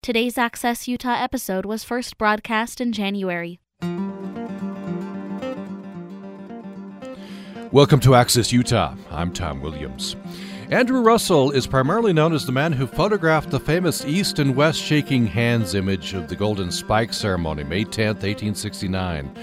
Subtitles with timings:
[0.00, 3.58] Today's Access Utah episode was first broadcast in January.
[7.72, 8.94] Welcome to Access Utah.
[9.10, 10.16] I'm Tom Williams.
[10.70, 14.80] Andrew Russell is primarily known as the man who photographed the famous East and West
[14.80, 19.36] shaking hands image of the Golden Spike ceremony, May 10, 1869.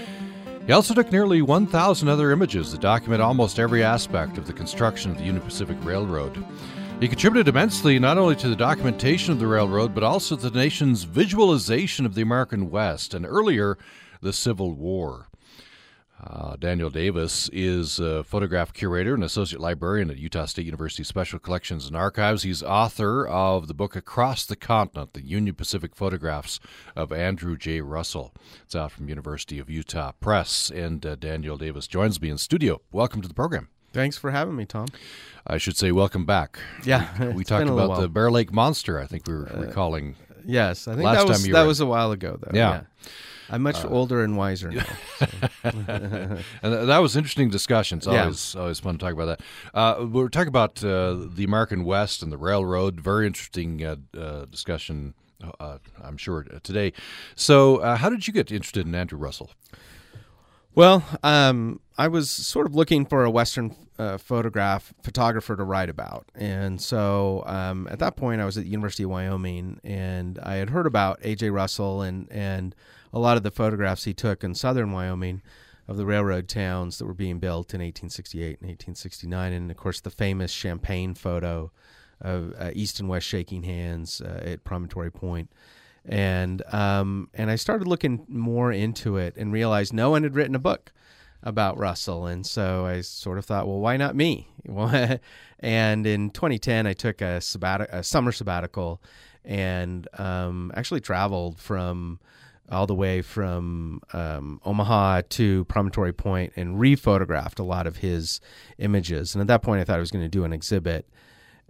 [0.66, 5.12] He also took nearly 1,000 other images that document almost every aspect of the construction
[5.12, 6.44] of the Union Pacific Railroad.
[6.98, 10.58] He contributed immensely not only to the documentation of the railroad, but also to the
[10.58, 13.76] nation's visualization of the American West and earlier,
[14.22, 15.28] the Civil War.
[16.18, 21.38] Uh, Daniel Davis is a photograph curator and associate librarian at Utah State University Special
[21.38, 22.44] Collections and Archives.
[22.44, 26.58] He's author of the book Across the Continent, the Union Pacific Photographs
[26.96, 27.82] of Andrew J.
[27.82, 28.32] Russell.
[28.64, 32.80] It's out from University of Utah Press, and uh, Daniel Davis joins me in studio.
[32.90, 33.68] Welcome to the program.
[33.96, 34.88] Thanks for having me, Tom.
[35.46, 36.58] I should say welcome back.
[36.84, 39.00] Yeah, we, talked about the Bear Lake Monster.
[39.00, 40.16] I think we were uh, recalling.
[40.44, 42.50] Yes, I think last that was time that was a while ago, though.
[42.52, 42.70] Yeah.
[42.70, 43.10] yeah.
[43.48, 44.84] I'm much uh, older and wiser now.
[45.18, 45.26] So.
[45.64, 47.98] and that was interesting discussion.
[47.98, 48.60] It's always yeah.
[48.60, 49.40] always fun to talk about that.
[49.72, 53.00] Uh, we are talking about uh, the American West and the railroad.
[53.00, 55.14] Very interesting uh, uh, discussion,
[55.58, 56.92] uh, I'm sure today.
[57.34, 59.52] So, how did you get interested in Andrew Russell?
[60.74, 65.88] Well, um, I was sort of looking for a Western uh, photograph photographer to write
[65.88, 70.38] about, and so um, at that point, I was at the University of Wyoming, and
[70.40, 72.74] I had heard about AJ Russell and and
[73.12, 75.40] a lot of the photographs he took in southern Wyoming
[75.88, 80.00] of the railroad towns that were being built in 1868 and 1869, and of course
[80.00, 81.70] the famous Champagne photo
[82.20, 85.50] of uh, East and West shaking hands uh, at Promontory Point.
[86.04, 90.54] And um, and I started looking more into it and realized no one had written
[90.54, 90.92] a book
[91.42, 94.48] about Russell, and so I sort of thought, well, why not me?
[95.60, 97.40] and in 2010, I took a,
[97.90, 99.00] a summer sabbatical
[99.44, 102.18] and um, actually traveled from
[102.68, 108.40] all the way from um, Omaha to Promontory Point and rephotographed a lot of his
[108.78, 109.34] images.
[109.34, 111.06] And at that point, I thought I was going to do an exhibit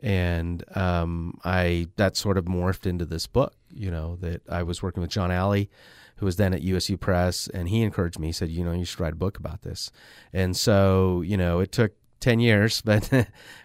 [0.02, 3.54] and um, I that sort of morphed into this book.
[3.74, 5.70] You know that I was working with John Alley,
[6.16, 8.28] who was then at USU Press, and he encouraged me.
[8.28, 9.90] He said, "You know, you should write a book about this."
[10.32, 13.12] And so, you know, it took ten years, but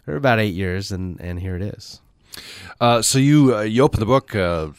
[0.08, 2.02] or about eight years, and and here it is.
[2.80, 4.70] Uh, so you uh, you open the book uh,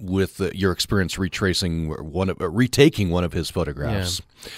[0.00, 4.20] with your experience retracing one of, uh, retaking one of his photographs.
[4.44, 4.50] Yeah.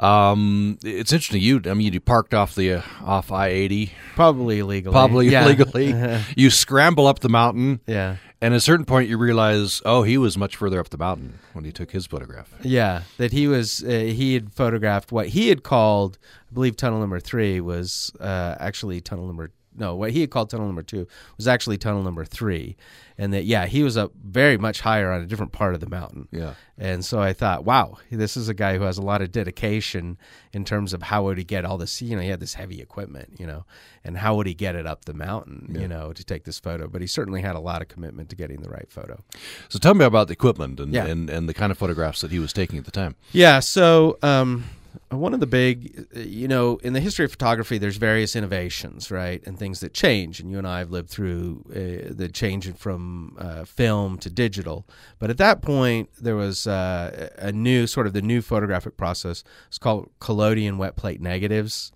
[0.00, 1.40] Um, it's interesting.
[1.40, 4.92] You, I mean, you parked off the uh, off I eighty, probably illegally.
[4.92, 5.44] Probably yeah.
[5.44, 5.94] illegally.
[6.36, 7.80] you scramble up the mountain.
[7.86, 8.16] Yeah.
[8.44, 11.38] And at a certain point, you realize, oh, he was much further up the mountain
[11.54, 12.52] when he took his photograph.
[12.62, 13.82] Yeah, that he was.
[13.82, 16.18] Uh, he had photographed what he had called,
[16.50, 20.50] I believe, tunnel number three was uh, actually tunnel number no, what he had called
[20.50, 22.76] tunnel number two was actually tunnel number three,
[23.16, 25.88] and that yeah, he was up very much higher on a different part of the
[25.88, 26.28] mountain.
[26.30, 29.30] Yeah, and so I thought, wow, this is a guy who has a lot of
[29.30, 30.18] dedication
[30.52, 32.02] in terms of how would he get all this.
[32.02, 33.64] You know, he had this heavy equipment, you know,
[34.02, 35.80] and how would he get it up the mountain, yeah.
[35.80, 36.88] you know, to take this photo?
[36.88, 39.22] But he certainly had a lot of commitment to getting the right photo.
[39.68, 41.06] So tell me about the equipment and yeah.
[41.06, 43.16] and, and the kind of photographs that he was taking at the time.
[43.32, 44.18] Yeah, so.
[44.22, 44.64] Um,
[45.10, 49.44] one of the big, you know, in the history of photography, there's various innovations, right,
[49.46, 50.40] and things that change.
[50.40, 54.86] And you and I have lived through uh, the change from uh, film to digital.
[55.18, 59.44] But at that point, there was uh, a new sort of the new photographic process.
[59.68, 61.92] It's called collodion wet plate negatives.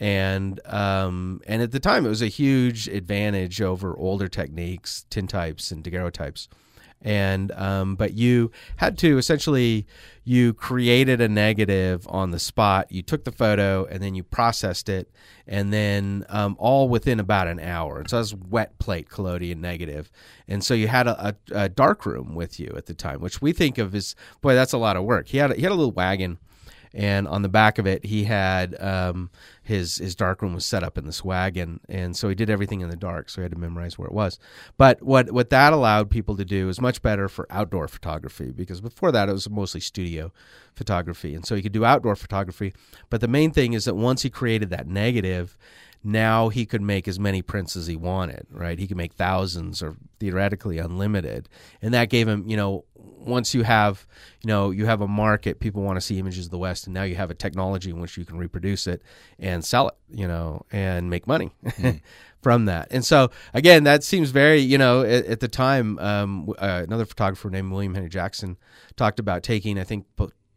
[0.00, 5.70] And um, and at the time, it was a huge advantage over older techniques, tintypes
[5.70, 6.48] and daguerreotypes
[7.04, 9.86] and um, but you had to essentially
[10.24, 12.90] you created a negative on the spot.
[12.90, 15.10] You took the photo and then you processed it.
[15.46, 17.98] And then um, all within about an hour.
[17.98, 20.10] And so that's wet plate collodion negative.
[20.48, 23.42] And so you had a, a, a dark room with you at the time which
[23.42, 25.28] we think of as boy that's a lot of work.
[25.28, 26.38] He had a, he had a little wagon
[26.94, 29.30] and on the back of it he had um,
[29.62, 32.88] his his darkroom was set up in this wagon, and so he did everything in
[32.88, 33.28] the dark.
[33.28, 34.38] So he had to memorize where it was.
[34.76, 38.80] But what what that allowed people to do is much better for outdoor photography because
[38.80, 40.32] before that it was mostly studio
[40.74, 42.72] photography, and so he could do outdoor photography.
[43.10, 45.58] But the main thing is that once he created that negative,
[46.04, 48.78] now he could make as many prints as he wanted, right?
[48.78, 51.48] He could make thousands or theoretically unlimited.
[51.80, 52.84] And that gave him, you know,
[53.24, 54.06] once you have,
[54.42, 56.94] you know, you have a market, people want to see images of the West, and
[56.94, 59.02] now you have a technology in which you can reproduce it
[59.38, 61.50] and sell it, you know, and make money.
[61.74, 62.00] Mm.
[62.40, 62.88] from that.
[62.90, 67.06] And so again, that seems very, you know, at, at the time, um, uh, another
[67.06, 68.58] photographer named William Henry Jackson
[68.96, 70.06] talked about taking, I think,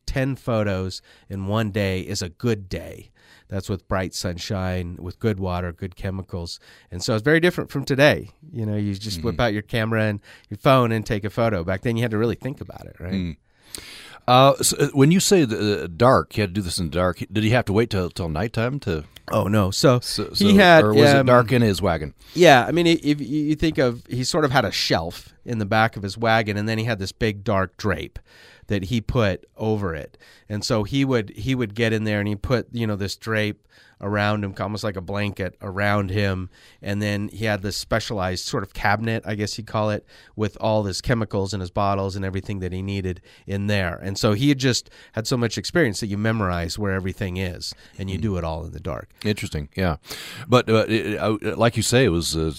[0.05, 3.11] 10 photos in one day is a good day.
[3.49, 6.59] That's with bright sunshine, with good water, good chemicals.
[6.91, 8.31] And so it's very different from today.
[8.51, 11.63] You know, you just whip out your camera and your phone and take a photo.
[11.63, 13.37] Back then, you had to really think about it, right?
[14.27, 16.89] Uh, so uh, when you say the, uh, dark, he had to do this in
[16.89, 17.23] the dark.
[17.31, 19.05] Did he have to wait till till nighttime to?
[19.29, 19.71] Oh no!
[19.71, 22.13] So, So, he had or was um, it dark in his wagon?
[22.33, 25.65] Yeah, I mean, if you think of, he sort of had a shelf in the
[25.65, 28.19] back of his wagon, and then he had this big dark drape
[28.67, 30.17] that he put over it,
[30.47, 33.15] and so he would he would get in there and he put you know this
[33.15, 33.67] drape
[33.99, 36.49] around him, almost like a blanket around him,
[36.81, 40.05] and then he had this specialized sort of cabinet, I guess you'd call it,
[40.35, 44.17] with all his chemicals and his bottles and everything that he needed in there, and
[44.17, 48.09] so he had just had so much experience that you memorize where everything is, and
[48.09, 49.09] you do it all in the dark.
[49.25, 49.97] Interesting, yeah.
[50.47, 52.35] But uh, it, uh, like you say, it was.
[52.35, 52.53] Uh,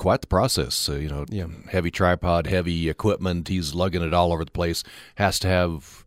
[0.00, 1.26] Quite the process, uh, you know.
[1.28, 1.48] Yeah.
[1.68, 3.48] Heavy tripod, heavy equipment.
[3.48, 4.82] He's lugging it all over the place.
[5.16, 6.06] Has to have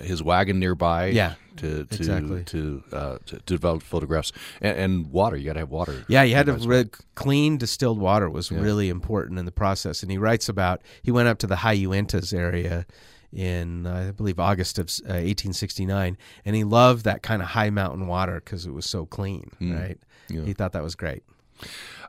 [0.00, 1.08] his wagon nearby.
[1.08, 2.42] Yeah, to to exactly.
[2.44, 4.32] to, uh, to to develop photographs
[4.62, 5.36] and, and water.
[5.36, 6.06] You got to have water.
[6.08, 10.02] Yeah, you had to re- clean distilled water was really important in the process.
[10.02, 12.86] And he writes about he went up to the High Uintas area
[13.30, 16.16] in uh, I believe August of uh, 1869,
[16.46, 19.50] and he loved that kind of high mountain water because it was so clean.
[19.60, 19.98] Right?
[20.30, 20.44] Yeah.
[20.44, 21.24] He thought that was great.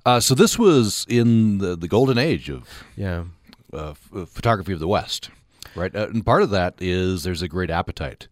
[0.05, 3.23] Uh, so this was in the, the golden age of Yeah.
[3.71, 5.29] uh, f- uh, photography of the West,
[5.75, 5.95] right?
[5.95, 8.27] Uh, and part of that is there's a great appetite,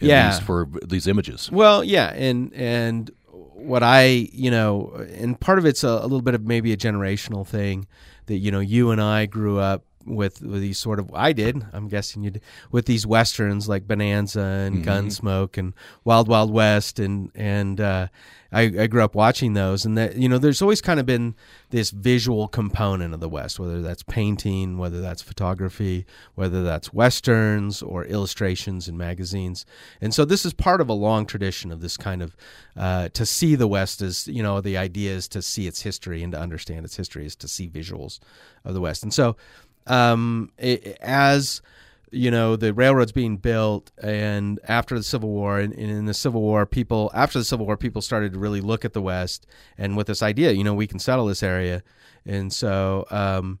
[0.00, 0.38] Yeah.
[0.40, 1.50] for these images.
[1.50, 6.22] Well, yeah, and and what I you know, and part of it's a, a little
[6.22, 7.86] bit of maybe a generational thing
[8.26, 11.66] that you know you and I grew up with, with these sort of I did
[11.72, 15.74] I'm guessing you did with these westerns like Bonanza and Gunsmoke and
[16.04, 18.08] Wild Wild West and and uh,
[18.52, 19.84] I, I grew up watching those.
[19.84, 21.34] And that you know there's always kind of been
[21.70, 27.82] this visual component of the West whether that's painting whether that's photography whether that's westerns
[27.82, 29.66] or illustrations in magazines.
[30.00, 32.36] And so this is part of a long tradition of this kind of
[32.76, 36.22] uh, to see the West as you know the idea is to see its history
[36.22, 38.20] and to understand its history is to see visuals
[38.64, 39.02] of the West.
[39.02, 39.36] And so
[39.86, 41.62] um, it, as
[42.10, 46.14] you know the railroads being built and after the civil war and, and in the
[46.14, 49.44] civil war people after the civil war people started to really look at the west
[49.76, 51.82] and with this idea you know we can settle this area
[52.24, 53.58] and so um,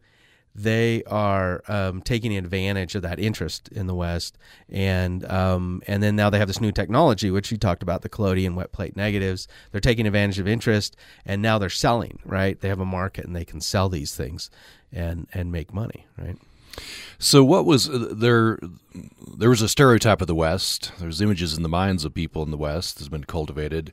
[0.56, 4.38] they are um, taking advantage of that interest in the West,
[4.70, 8.08] and um, and then now they have this new technology, which you talked about, the
[8.08, 9.46] collodion wet plate negatives.
[9.70, 10.96] They're taking advantage of interest,
[11.26, 12.20] and now they're selling.
[12.24, 14.50] Right, they have a market, and they can sell these things,
[14.96, 16.06] and and make money.
[16.18, 16.36] Right.
[17.18, 18.58] So what was uh, there?
[19.36, 20.92] There was a stereotype of the West.
[20.98, 23.92] There's images in the minds of people in the West that's been cultivated.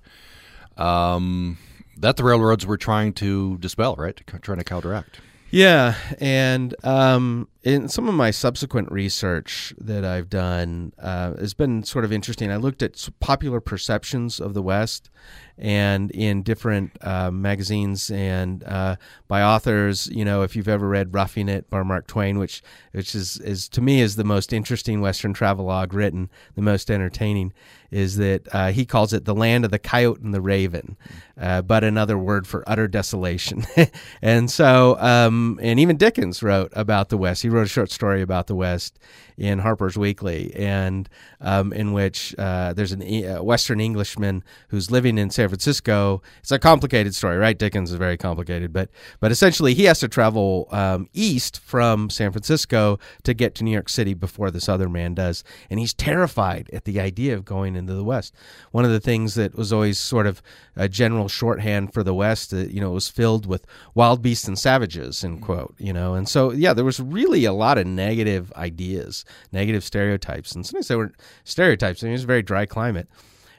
[0.77, 1.57] Um,
[1.97, 4.19] that the railroads were trying to dispel, right?
[4.41, 5.19] Trying to counteract.
[5.53, 11.83] Yeah, and um, in some of my subsequent research that I've done uh, has been
[11.83, 12.51] sort of interesting.
[12.51, 15.11] I looked at popular perceptions of the West,
[15.55, 18.95] and in different uh, magazines and uh,
[19.27, 20.07] by authors.
[20.07, 23.69] You know, if you've ever read *Roughing It* by Mark Twain, which which is is
[23.69, 27.53] to me is the most interesting Western travelogue written, the most entertaining,
[27.93, 30.97] is that uh, he calls it the land of the coyote and the raven,
[31.39, 33.65] uh, but another word for utter desolation.
[34.21, 37.43] and so, um, and even Dickens wrote about the West.
[37.43, 38.97] He wrote a short story about the West
[39.37, 41.09] in Harper's Weekly, and
[41.41, 46.21] um, in which uh, there's an E- a Western Englishman who's living in San Francisco.
[46.39, 47.57] It's a complicated story, right?
[47.57, 48.89] Dickens is very complicated, but
[49.19, 53.71] but essentially he has to travel um, east from San Francisco to get to New
[53.71, 57.75] York City before this other man does, and he's terrified at the idea of going
[57.75, 58.33] into the West.
[58.71, 60.41] One of the things that was always sort of
[60.75, 64.47] a general shorthand for the West, uh, you know, it was filled with wild beasts
[64.47, 67.85] and savages, end quote, you know, and so yeah, there was really a lot of
[67.85, 71.11] negative ideas, negative stereotypes, and sometimes they were
[71.43, 72.03] stereotypes.
[72.03, 73.07] I mean, it was a very dry climate.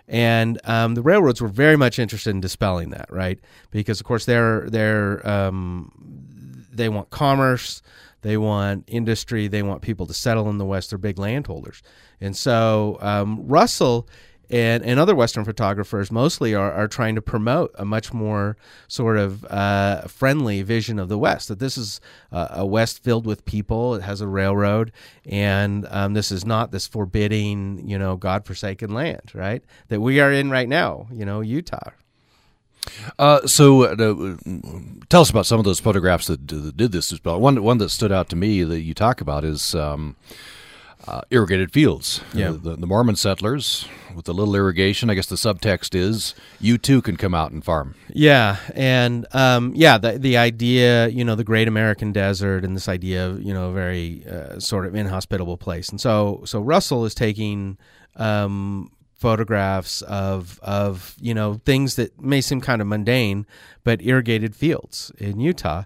[0.07, 3.41] And um, the railroads were very much interested in dispelling that, right?
[3.71, 5.91] Because of course they're they're um,
[6.71, 7.81] they want commerce,
[8.21, 10.91] they want industry, they want people to settle in the West.
[10.91, 11.83] They're big landholders,
[12.21, 14.07] and so um, Russell
[14.51, 18.57] and, and other Western photographers mostly are, are trying to promote a much more
[18.89, 21.49] sort of uh, friendly vision of the West.
[21.49, 22.01] That this is
[22.33, 23.95] uh, a West filled with people.
[23.95, 24.93] It has a railroad,
[25.25, 29.63] and um, this is not this forbidding, you know, godforsaken land, right?
[29.89, 31.91] That we are in right now, you know, Utah.
[33.19, 34.37] Uh, so, uh,
[35.09, 37.41] tell us about some of those photographs that, that did this as well.
[37.41, 40.17] One one that stood out to me that you talk about is um,
[41.07, 42.21] uh, irrigated fields.
[42.33, 42.51] Yeah.
[42.51, 45.11] The, the Mormon settlers with a little irrigation.
[45.11, 47.95] I guess the subtext is you too can come out and farm.
[48.09, 52.89] Yeah, and um, yeah, the the idea, you know, the Great American Desert, and this
[52.89, 57.05] idea of you know a very uh, sort of inhospitable place, and so so Russell
[57.05, 57.79] is taking
[58.17, 63.47] um, photographs of of you know things that may seem kind of mundane,
[63.83, 65.85] but irrigated fields in Utah.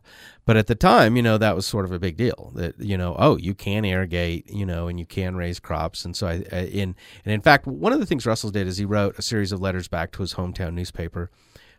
[0.49, 2.53] But at the time, you know, that was sort of a big deal.
[2.55, 6.07] That you know, oh, you can irrigate, you know, and you can raise crops.
[6.07, 8.87] And so, I, in and in fact, one of the things Russell did is he
[8.87, 11.31] wrote a series of letters back to his hometown newspaper,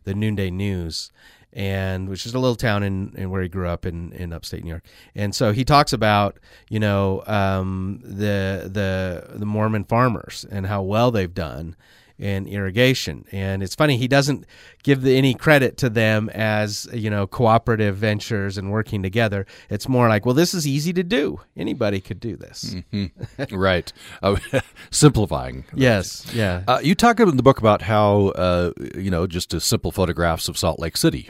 [0.03, 1.11] the Nunda News,
[1.51, 4.63] and which is a little town in, in where he grew up in, in upstate
[4.63, 4.85] New York.
[5.15, 6.37] And so he talks about
[6.69, 11.75] you know um, the the the Mormon farmers and how well they've done
[12.19, 13.25] in irrigation.
[13.31, 14.45] And it's funny he doesn't
[14.83, 19.45] give the, any credit to them as you know cooperative ventures and working together.
[19.69, 21.39] It's more like, well, this is easy to do.
[21.57, 22.75] Anybody could do this.
[23.51, 23.91] right.
[24.21, 24.35] Uh,
[24.91, 25.65] simplifying.
[25.73, 26.25] Yes.
[26.33, 26.63] Yeah.
[26.67, 30.49] Uh, you talk in the book about how, uh, you know, just a simple photographs
[30.49, 31.29] of Salt Lake City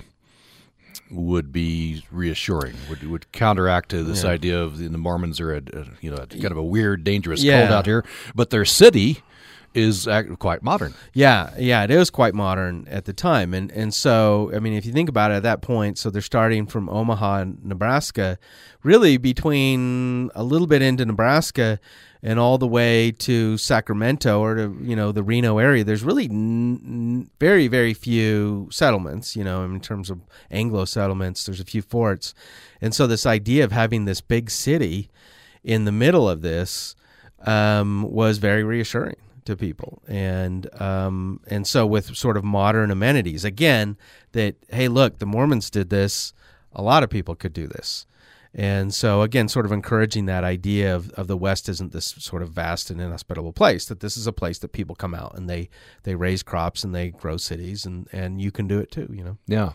[1.12, 5.58] would be reassuring, would would counteract to this idea of the, the Mormons are a,
[5.74, 7.62] a you know kind of a weird, dangerous Yeah.
[7.62, 8.06] cold out here,
[8.36, 9.22] but their city
[9.74, 10.08] is
[10.40, 10.94] quite modern.
[11.14, 14.86] Yeah, yeah, it is quite modern at the time, and and so I mean, if
[14.86, 18.38] you think about it, at that point, so they're starting from Omaha, Nebraska,
[18.84, 21.80] really between a little bit into Nebraska
[22.22, 25.84] and all the way to Sacramento or to you know the Reno area.
[25.84, 30.22] There's really n- n- very very few settlements, you know, in terms of
[30.52, 31.46] Anglo settlements.
[31.46, 32.34] There's a few forts,
[32.82, 35.10] and so this idea of having this big city
[35.64, 36.96] in the middle of this
[37.46, 39.16] um, was very reassuring
[39.50, 43.98] to people, and um, and so with sort of modern amenities, again,
[44.32, 46.34] that hey, look, the Mormons did this,
[46.74, 48.06] a lot of people could do this,
[48.54, 52.42] and so again, sort of encouraging that idea of, of the West isn't this sort
[52.42, 55.50] of vast and inhospitable place, that this is a place that people come out and
[55.50, 55.70] they
[56.04, 59.24] they raise crops and they grow cities, and and you can do it too, you
[59.24, 59.38] know.
[59.48, 59.72] Yeah.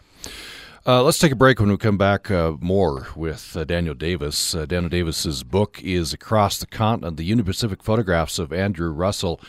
[0.87, 1.59] Uh, let's take a break.
[1.61, 4.55] When we come back, uh, more with uh, Daniel Davis.
[4.55, 9.41] Uh, Daniel Davis's book is Across the Continent: The Union Pacific Photographs of Andrew Russell.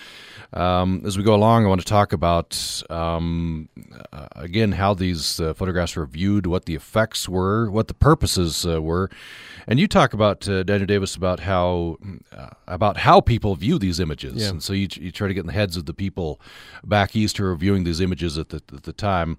[0.53, 3.67] Um, as we go along, I want to talk about um,
[4.13, 8.65] uh, again how these uh, photographs were viewed, what the effects were, what the purposes
[8.65, 9.09] uh, were,
[9.67, 11.97] and you talk about uh, Daniel Davis about how
[12.31, 14.49] uh, about how people view these images, Yeah.
[14.51, 16.39] and so you, you try to get in the heads of the people
[16.85, 19.37] back east who are viewing these images at the, at the time.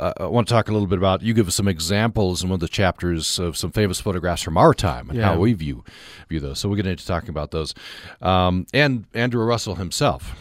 [0.00, 1.20] Uh, I want to talk a little bit about.
[1.22, 4.56] You give us some examples in one of the chapters of some famous photographs from
[4.56, 5.26] our time and Yeah.
[5.26, 5.84] how we view
[6.28, 6.58] view those.
[6.58, 7.74] So we'll get into talking about those,
[8.22, 10.34] um, and Andrew Russell himself.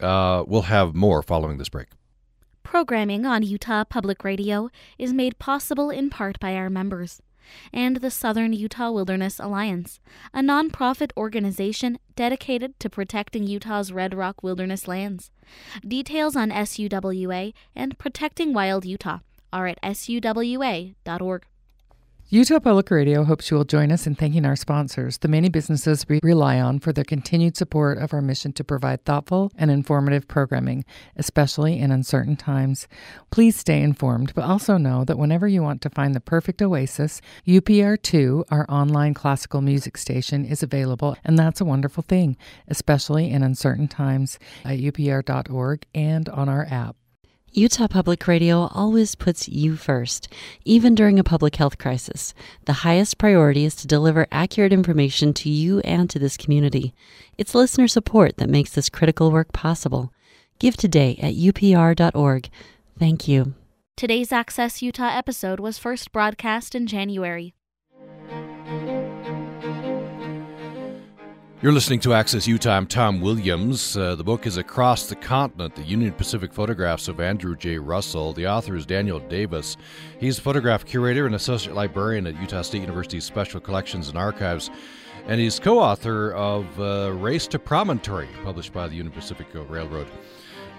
[0.00, 1.86] Uh, we'll have more following this break.
[2.64, 7.22] Programming on Utah Public Radio is made possible in part by our members
[7.72, 10.00] and the Southern Utah Wilderness Alliance,
[10.32, 15.30] a nonprofit organization dedicated to protecting Utah's Red Rock wilderness lands.
[15.86, 19.18] Details on SUWA and protecting wild Utah
[19.52, 21.46] are at suwa.org.
[22.28, 26.08] Utah Public Radio hopes you will join us in thanking our sponsors, the many businesses
[26.08, 30.26] we rely on for their continued support of our mission to provide thoughtful and informative
[30.26, 32.88] programming, especially in uncertain times.
[33.30, 37.20] Please stay informed, but also know that whenever you want to find the perfect oasis,
[37.46, 43.44] UPR2, our online classical music station, is available, and that's a wonderful thing, especially in
[43.44, 46.96] uncertain times at upr.org and on our app.
[47.58, 50.28] Utah Public Radio always puts you first,
[50.66, 52.34] even during a public health crisis.
[52.66, 56.92] The highest priority is to deliver accurate information to you and to this community.
[57.38, 60.12] It's listener support that makes this critical work possible.
[60.58, 62.50] Give today at upr.org.
[62.98, 63.54] Thank you.
[63.96, 67.54] Today's Access Utah episode was first broadcast in January.
[71.62, 72.76] You're listening to Access Utah.
[72.76, 73.96] I'm Tom Williams.
[73.96, 77.78] Uh, the book is Across the Continent The Union Pacific Photographs of Andrew J.
[77.78, 78.34] Russell.
[78.34, 79.78] The author is Daniel Davis.
[80.20, 84.68] He's a photograph curator and associate librarian at Utah State University's Special Collections and Archives.
[85.28, 90.08] And he's co author of uh, Race to Promontory, published by the Union Pacific Railroad.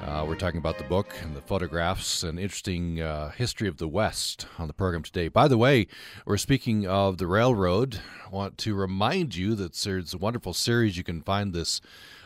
[0.01, 3.87] Uh, we're talking about the book and the photographs and interesting uh, history of the
[3.87, 5.27] West on the program today.
[5.27, 5.87] By the way,
[6.25, 7.99] we're speaking of the railroad.
[8.25, 10.97] I want to remind you that there's a wonderful series.
[10.97, 11.81] You can find this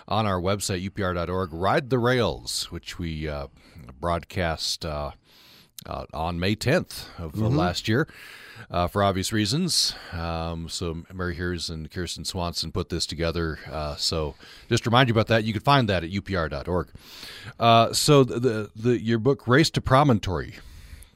[0.08, 3.48] on our website, upr.org, Ride the Rails, which we uh,
[4.00, 5.12] broadcast uh,
[5.86, 8.08] uh, on May 10th of uh, last year.
[8.70, 9.94] Uh, for obvious reasons.
[10.14, 13.60] Um, so Mary Hears and Kirsten Swanson put this together.
[13.72, 14.36] Uh, so
[14.70, 16.88] just to remind you about that, you can find that at upr.org.
[17.60, 20.52] Uh, so the, the the your book Race to Promontory.
[20.52, 20.62] Tell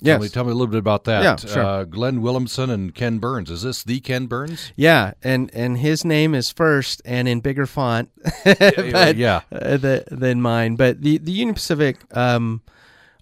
[0.02, 0.22] Yes.
[0.22, 1.24] me, tell me a little bit about that.
[1.24, 1.64] Yeah, sure.
[1.64, 3.50] Uh, Glenn Willumson and Ken Burns.
[3.50, 4.74] Is this the Ken Burns?
[4.75, 8.10] Yeah, and and his name is first and in bigger font,
[8.44, 9.42] but, yeah.
[9.54, 10.75] uh, the, than mine.
[10.75, 12.62] But the the Union Pacific, um,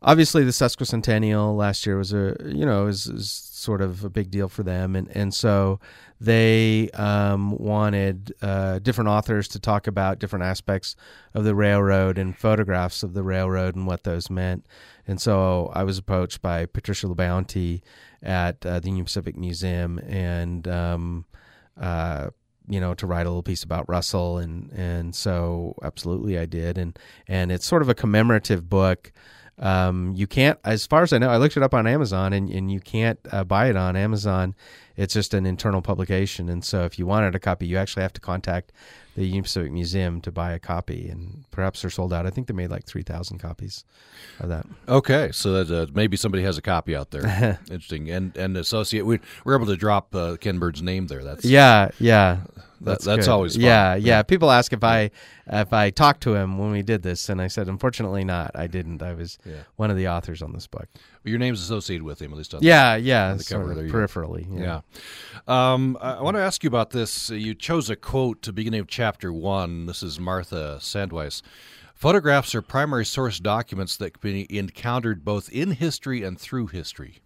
[0.02, 4.30] obviously the sesquicentennial last year was a you know is, is sort of a big
[4.30, 5.80] deal for them, and and so
[6.20, 10.96] they um, wanted uh, different authors to talk about different aspects
[11.34, 14.66] of the railroad and photographs of the railroad and what those meant.
[15.08, 17.82] And so I was approached by Patricia LaBounty
[18.22, 20.68] at uh, the Union Pacific Museum and.
[20.68, 21.26] Um,
[21.80, 22.30] uh,
[22.68, 26.78] you know, to write a little piece about Russell, and and so absolutely I did,
[26.78, 29.12] and and it's sort of a commemorative book.
[29.60, 32.50] Um, you can't, as far as I know, I looked it up on Amazon, and
[32.50, 34.56] and you can't uh, buy it on Amazon.
[34.96, 38.14] It's just an internal publication, and so if you wanted a copy, you actually have
[38.14, 38.72] to contact
[39.16, 42.26] the Union Pacific Museum to buy a copy, and perhaps they're sold out.
[42.26, 43.86] I think they made like three thousand copies
[44.40, 44.66] of that.
[44.88, 47.60] Okay, so that uh, maybe somebody has a copy out there.
[47.70, 49.06] Interesting, and and associate.
[49.06, 51.24] We we're able to drop uh, Ken Burns' name there.
[51.24, 52.42] That's Yeah, yeah.
[52.86, 53.32] That- that's good.
[53.32, 53.62] always fun.
[53.64, 54.18] Yeah, Yeah.
[54.18, 54.22] yeah.
[54.24, 55.12] People ask if I
[55.48, 58.52] if I talked to him when we did this, and I said, unfortunately, not.
[58.56, 59.02] I didn't.
[59.04, 59.64] I was Yeah.
[59.76, 60.88] one of the authors on this book.
[61.26, 62.54] your name's associated with him at least.
[62.54, 63.32] On the- Yeah, yeah.
[63.32, 63.98] on the sort of there you go.
[63.98, 64.46] peripherally.
[64.60, 64.82] Yeah.
[65.48, 67.30] Um, I, I want to ask you about this.
[67.30, 69.86] You chose a quote to beginning of chapter one.
[69.86, 71.42] This is Martha Sandweiss.
[71.96, 77.20] Photographs are primary source documents that can be encountered both in history and through history.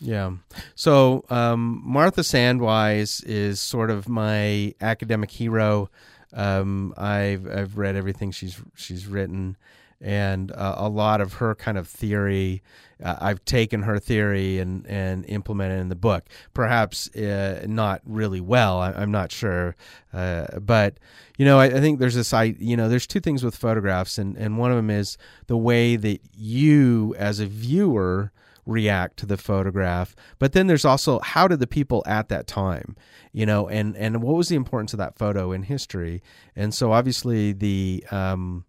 [0.00, 0.32] Yeah.
[0.74, 5.90] So um, Martha Sandweiss is sort of my academic hero.
[6.32, 9.56] Um, I've I've read everything she's she's written,
[10.00, 12.62] and uh, a lot of her kind of theory.
[13.02, 16.24] Uh, I've taken her theory and and implemented in the book.
[16.54, 18.78] Perhaps uh, not really well.
[18.80, 19.76] I, I'm not sure,
[20.14, 20.98] uh, but
[21.36, 22.32] you know, I, I think there's this.
[22.32, 25.58] I you know, there's two things with photographs, and and one of them is the
[25.58, 28.32] way that you as a viewer
[28.66, 32.96] react to the photograph but then there's also how did the people at that time
[33.32, 36.22] you know and and what was the importance of that photo in history
[36.54, 38.64] and so obviously the um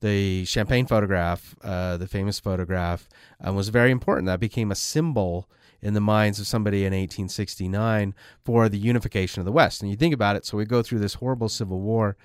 [0.00, 3.08] the champagne photograph uh, the famous photograph
[3.46, 5.48] uh, was very important that became a symbol
[5.80, 8.14] in the minds of somebody in 1869
[8.44, 10.98] for the unification of the west and you think about it so we go through
[10.98, 12.16] this horrible civil war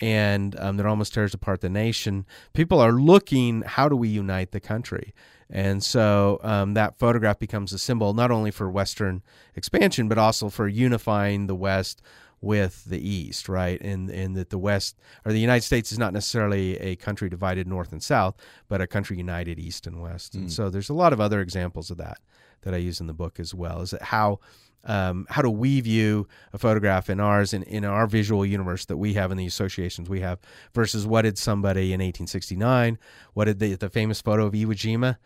[0.00, 2.26] and um, that almost tears apart the nation.
[2.52, 5.14] People are looking, how do we unite the country?
[5.52, 9.22] And so um, that photograph becomes a symbol not only for Western
[9.54, 12.00] expansion, but also for unifying the West
[12.40, 13.80] with the East, right?
[13.80, 17.68] And and that the West or the United States is not necessarily a country divided
[17.68, 18.34] north and south,
[18.66, 20.34] but a country united east and west.
[20.34, 22.18] And so there's a lot of other examples of that
[22.62, 23.82] that I use in the book as well.
[23.82, 24.40] Is that how
[24.84, 28.96] um, how do we view a photograph in ours in, in our visual universe that
[28.96, 30.38] we have in the associations we have
[30.74, 32.98] versus what did somebody in 1869
[33.34, 35.16] what did the, the famous photo of Iwo Jima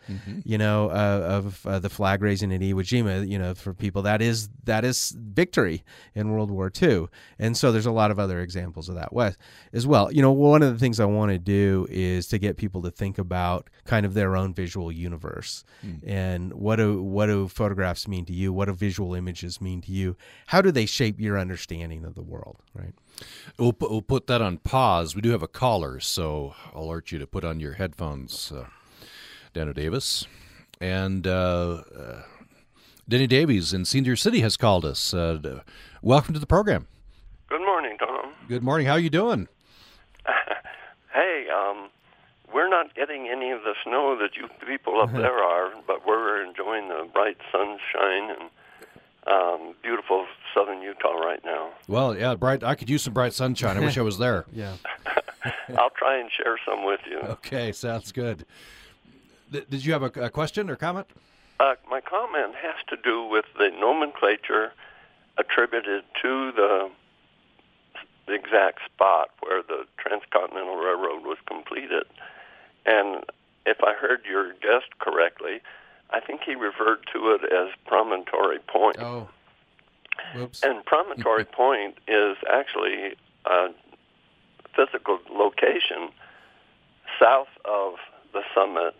[0.45, 4.01] you know uh, of uh, the flag raising at Iwo Jima you know for people
[4.03, 5.83] that is that is victory
[6.15, 7.07] in World War II
[7.39, 9.37] and so there's a lot of other examples of that west
[9.73, 10.11] as well.
[10.11, 12.91] You know one of the things I want to do is to get people to
[12.91, 15.63] think about kind of their own visual universe.
[16.05, 18.51] And what do what do photographs mean to you?
[18.51, 20.15] What do visual images mean to you
[20.47, 22.93] how do they shape your understanding of the world right
[23.57, 25.15] We'll put, we'll put that on pause.
[25.15, 28.65] We do have a caller, so I'll alert you to put on your headphones, uh,
[29.53, 30.27] Dana Davis.
[30.79, 32.21] And uh, uh,
[33.09, 35.13] Denny Davies in Cedar City has called us.
[35.13, 35.61] Uh,
[36.01, 36.87] welcome to the program.
[37.49, 38.33] Good morning, Tom.
[38.47, 38.85] Good morning.
[38.85, 39.47] How are you doing?
[41.13, 41.89] Hey, um,
[42.53, 46.45] we're not getting any of the snow that you people up there are, but we're
[46.45, 48.51] enjoying the bright sunshine and
[49.27, 51.69] um, beautiful southern Utah right now.
[51.87, 52.63] Well, yeah, bright.
[52.63, 53.77] I could use some bright sunshine.
[53.77, 54.45] I wish I was there.
[54.53, 54.75] yeah
[55.77, 57.19] I'll try and share some with you.
[57.19, 58.45] Okay, sounds good.
[59.51, 61.07] Th- did you have a, a question or comment?
[61.59, 64.73] Uh, my comment has to do with the nomenclature
[65.37, 66.89] attributed to the
[68.27, 72.03] the exact spot where the Transcontinental Railroad was completed.
[72.85, 73.23] And
[73.65, 75.61] if I heard your guest correctly,
[76.09, 78.97] I think he referred to it as Promontory Point.
[78.99, 79.29] oh
[80.35, 83.15] whoops And Promontory Point is actually
[83.45, 83.67] a
[84.75, 86.09] physical location
[87.19, 87.95] south of
[88.33, 88.95] the summit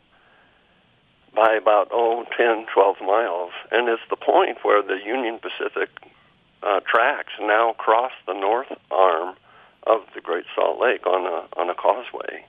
[1.36, 3.52] by about, oh, 10, 12 miles.
[3.72, 5.90] And it's the point where the Union Pacific
[6.64, 9.36] uh, tracks now cross the north arm
[9.86, 12.44] of the Great Salt Lake on a, on a causeway.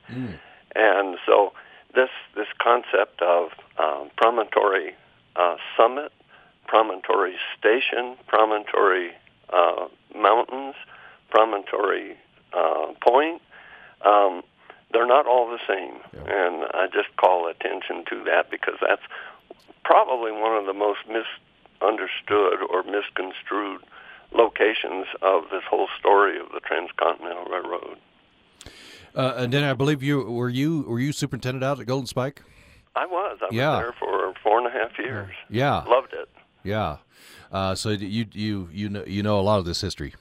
[0.74, 1.52] And so
[1.98, 4.94] this, this concept of um, promontory
[5.34, 6.12] uh, summit,
[6.68, 9.10] promontory station, promontory
[9.50, 10.76] uh, mountains,
[11.28, 12.16] promontory
[12.52, 13.42] uh, point,
[14.04, 14.42] um,
[14.92, 15.98] they're not all the same.
[16.28, 19.02] And I just call attention to that because that's
[19.84, 23.82] probably one of the most misunderstood or misconstrued
[24.32, 27.98] locations of this whole story of the Transcontinental Railroad.
[29.18, 32.42] Uh, and then I believe you were you were you superintendent out at Golden Spike?
[32.94, 33.38] I was.
[33.42, 33.76] I was Yeah.
[33.76, 35.34] there for four and a half years.
[35.50, 36.28] Yeah, Loved it.
[36.62, 36.98] yeah.
[37.50, 40.14] Uh, so you you you know you know a lot of this history.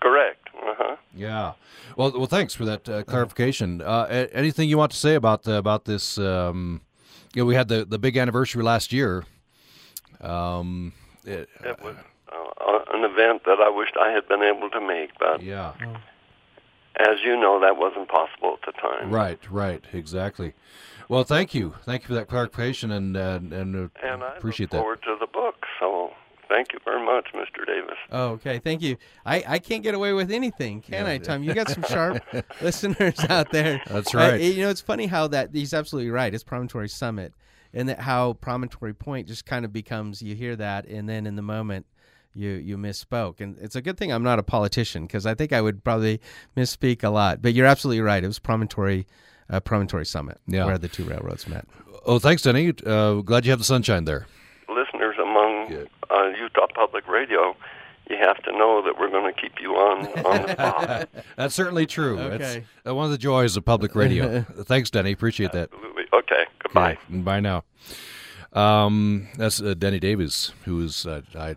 [0.00, 0.48] Correct.
[0.56, 0.96] Uh huh.
[1.14, 1.52] Yeah.
[1.96, 3.80] Well, well, thanks for that uh, clarification.
[3.82, 6.18] Uh, a- anything you want to say about uh, about this?
[6.18, 6.82] Um,
[7.34, 9.24] you know, we had the the big anniversary last year.
[10.20, 10.92] Um,
[11.24, 11.96] it- It was
[12.30, 15.72] uh, an event that I wished I had been able to make, but yeah.
[16.98, 19.10] As you know, that wasn't possible at the time.
[19.10, 19.38] Right.
[19.50, 19.84] Right.
[19.92, 20.54] Exactly.
[21.08, 21.74] Well, thank you.
[21.84, 24.78] Thank you for that clarification, and and, and uh, And I appreciate look that.
[24.80, 25.64] forward to the book.
[25.80, 26.10] So
[26.48, 27.66] thank you very much, Mr.
[27.66, 27.96] Davis.
[28.10, 28.58] Oh, okay.
[28.58, 28.96] Thank you.
[29.24, 31.12] I, I can't get away with anything, can Yeah.
[31.12, 31.42] I, Tom?
[31.42, 32.22] You got some sharp
[32.62, 33.80] listeners out there.
[33.86, 34.40] That's I- right.
[34.40, 36.32] you know, it's funny how that he's absolutely right.
[36.34, 37.32] It's Promontory Summit,
[37.72, 40.20] and that how Promontory Point just kind of becomes.
[40.20, 41.86] You hear that, and then in the moment.
[42.38, 45.52] You, you misspoke, and it's a good thing I'm not a politician because I think
[45.52, 46.20] I would probably
[46.56, 47.42] misspeak a lot.
[47.42, 48.22] But you're absolutely right.
[48.22, 49.06] It was Promontory,
[49.50, 50.64] uh, Promontory Summit, Yeah.
[50.66, 51.66] where the two railroads met.
[52.06, 52.72] Oh, thanks, Denny.
[52.86, 54.26] Uh, glad you have the sunshine there.
[54.68, 55.88] Listeners among Good.
[56.10, 57.56] uh, Utah Public Radio,
[58.08, 61.08] you have to know that we're going to keep you on on the spot.
[61.36, 62.18] That's certainly true.
[62.20, 62.58] Okay.
[62.58, 64.42] It's uh, one of the joys of public radio.
[64.62, 65.10] thanks, Denny.
[65.12, 65.70] Appreciate that.
[65.72, 66.04] Absolutely.
[66.12, 66.44] Okay.
[66.62, 66.98] Goodbye.
[67.10, 67.64] Okay, Bye now.
[68.52, 71.56] Um, that's uh, Denny Davies, who is uh, I.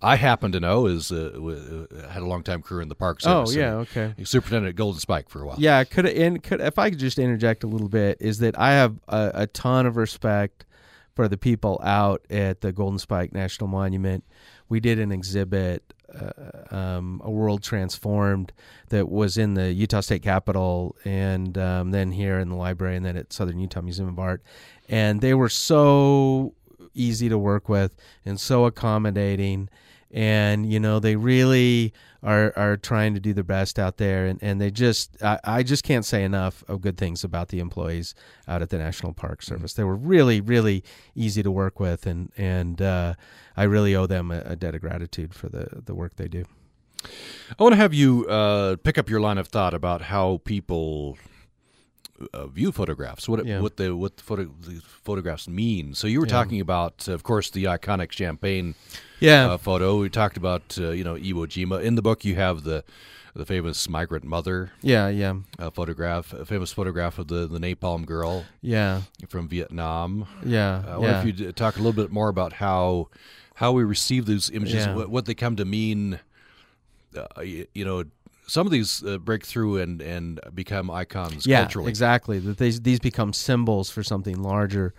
[0.00, 2.94] I happen to know is uh, w- uh, had a long time career in the
[2.94, 4.14] Park Oh yeah, okay.
[4.24, 5.56] superintendent at Golden Spike for a while.
[5.58, 8.72] Yeah, could and could if I could just interject a little bit is that I
[8.72, 10.66] have a, a ton of respect
[11.14, 14.24] for the people out at the Golden Spike National Monument.
[14.68, 18.52] We did an exhibit, uh, um, a world transformed,
[18.90, 23.04] that was in the Utah State Capitol, and um, then here in the library, and
[23.04, 24.42] then at Southern Utah Museum of Art,
[24.88, 26.54] and they were so
[26.94, 29.68] easy to work with and so accommodating
[30.10, 31.92] and you know they really
[32.22, 35.62] are are trying to do their best out there and, and they just I, I
[35.62, 38.14] just can't say enough of good things about the employees
[38.46, 39.74] out at the National Park Service.
[39.74, 40.82] They were really really
[41.14, 43.14] easy to work with and and uh,
[43.56, 46.44] I really owe them a, a debt of gratitude for the the work they do.
[47.58, 51.16] I want to have you uh, pick up your line of thought about how people
[52.32, 53.28] uh, view photographs.
[53.28, 53.60] What it, Yeah.
[53.60, 55.94] what the what the, photo, the photographs mean.
[55.94, 56.32] So you were Yeah.
[56.38, 58.74] talking about, of course, the iconic champagne
[59.20, 59.50] Yeah.
[59.52, 59.98] uh, photo.
[60.00, 61.82] We talked about uh, you know Iwo Jima.
[61.82, 62.84] In the book, you have the
[63.34, 65.34] the famous migrant mother yeah, yeah.
[65.60, 69.02] uh, photograph, a famous photograph of the the napalm girl Yeah.
[69.28, 70.26] from Vietnam.
[70.44, 70.82] Yeah.
[70.86, 71.20] Uh, I wonder yeah.
[71.28, 73.08] if you'd talk a little bit more about how
[73.54, 74.94] how we receive these images, Yeah.
[74.96, 76.18] what, what they come to mean.
[77.16, 78.04] Uh, you, you know,
[78.48, 81.88] some of these uh, break through and and become icons yeah, culturally.
[81.88, 82.38] exactly.
[82.38, 84.94] That these these become symbols for something larger,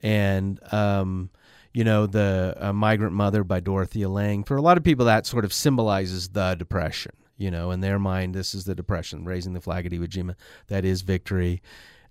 [0.00, 1.30] and um,
[1.72, 4.44] you know, the uh, Migrant Mother by Dorothea Lange.
[4.44, 7.12] For a lot of people, that sort of symbolizes the Depression.
[7.38, 9.24] You know, in their mind, this is the Depression.
[9.24, 10.34] Raising the flag at Iwo Jima,
[10.68, 11.62] that is victory,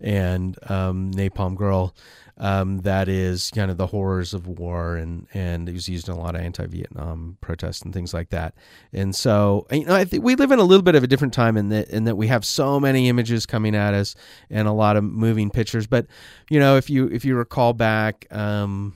[0.02, 1.96] and um, Napalm Girl,
[2.38, 6.16] um, that is kind of the horrors of war, and and it was used in
[6.16, 8.56] a lot of anti-Vietnam protests and things like that.
[8.92, 11.34] And so, you know, I think we live in a little bit of a different
[11.34, 14.16] time in that in that we have so many images coming at us
[14.50, 15.86] and a lot of moving pictures.
[15.88, 16.08] But
[16.50, 18.26] you know, if you if you recall back.
[18.32, 18.96] Um,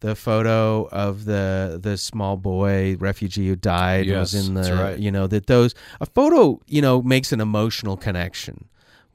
[0.00, 4.98] the photo of the the small boy refugee who died Yes, was in the right.
[4.98, 8.66] you know that those a photo you know makes an emotional connection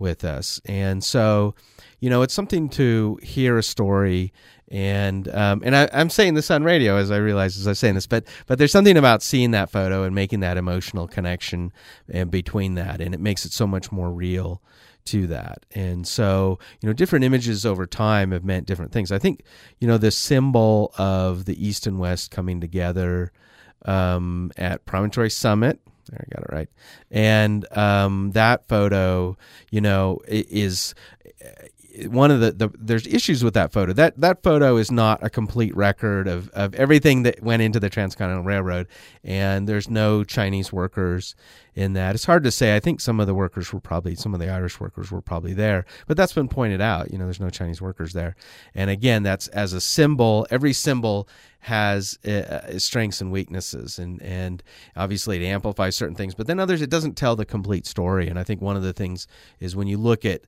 [0.02, 1.56] with us and so
[2.00, 4.34] you know it's something to hear a story
[4.72, 7.96] and um, and I, I'm saying this on radio as I realize as I'm saying
[7.96, 11.74] this, but but there's something about seeing that photo and making that emotional connection
[12.10, 14.62] and between that, and it makes it so much more real
[15.06, 15.66] to that.
[15.72, 19.12] And so you know, different images over time have meant different things.
[19.12, 19.44] I think
[19.80, 23.34] you know the symbol of the East and West coming together
[23.84, 25.82] um, at Promontory Summit.
[26.10, 26.70] There, I got it right.
[27.10, 29.38] And um, that photo,
[29.70, 30.94] you know, is
[32.08, 33.93] one of the, the there's issues with that photo.
[33.93, 37.89] That that photo is not a complete record of, of everything that went into the
[37.89, 38.88] Transcontinental Railroad,
[39.23, 41.36] and there's no Chinese workers
[41.75, 42.15] in that.
[42.15, 42.75] It's hard to say.
[42.75, 45.54] I think some of the workers were probably some of the Irish workers were probably
[45.54, 47.12] there, but that's been pointed out.
[47.12, 48.36] You know, there's no Chinese workers there,
[48.73, 50.47] and again, that's as a symbol.
[50.49, 51.27] Every symbol
[51.60, 54.63] has uh, uh, strengths and weaknesses, and and
[54.95, 58.27] obviously it amplifies certain things, but then others it doesn't tell the complete story.
[58.27, 59.27] And I think one of the things
[59.60, 60.41] is when you look at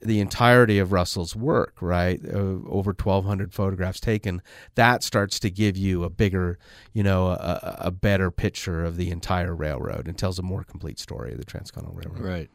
[0.00, 2.20] the entirety of Russell's work, right?
[2.24, 4.42] Uh, over 1,200 photographs taken.
[4.74, 6.58] That starts to give you a bigger,
[6.92, 10.98] you know, a, a better picture of the entire railroad and tells a more complete
[10.98, 12.20] story of the Transcontinental Railroad.
[12.22, 12.50] Right.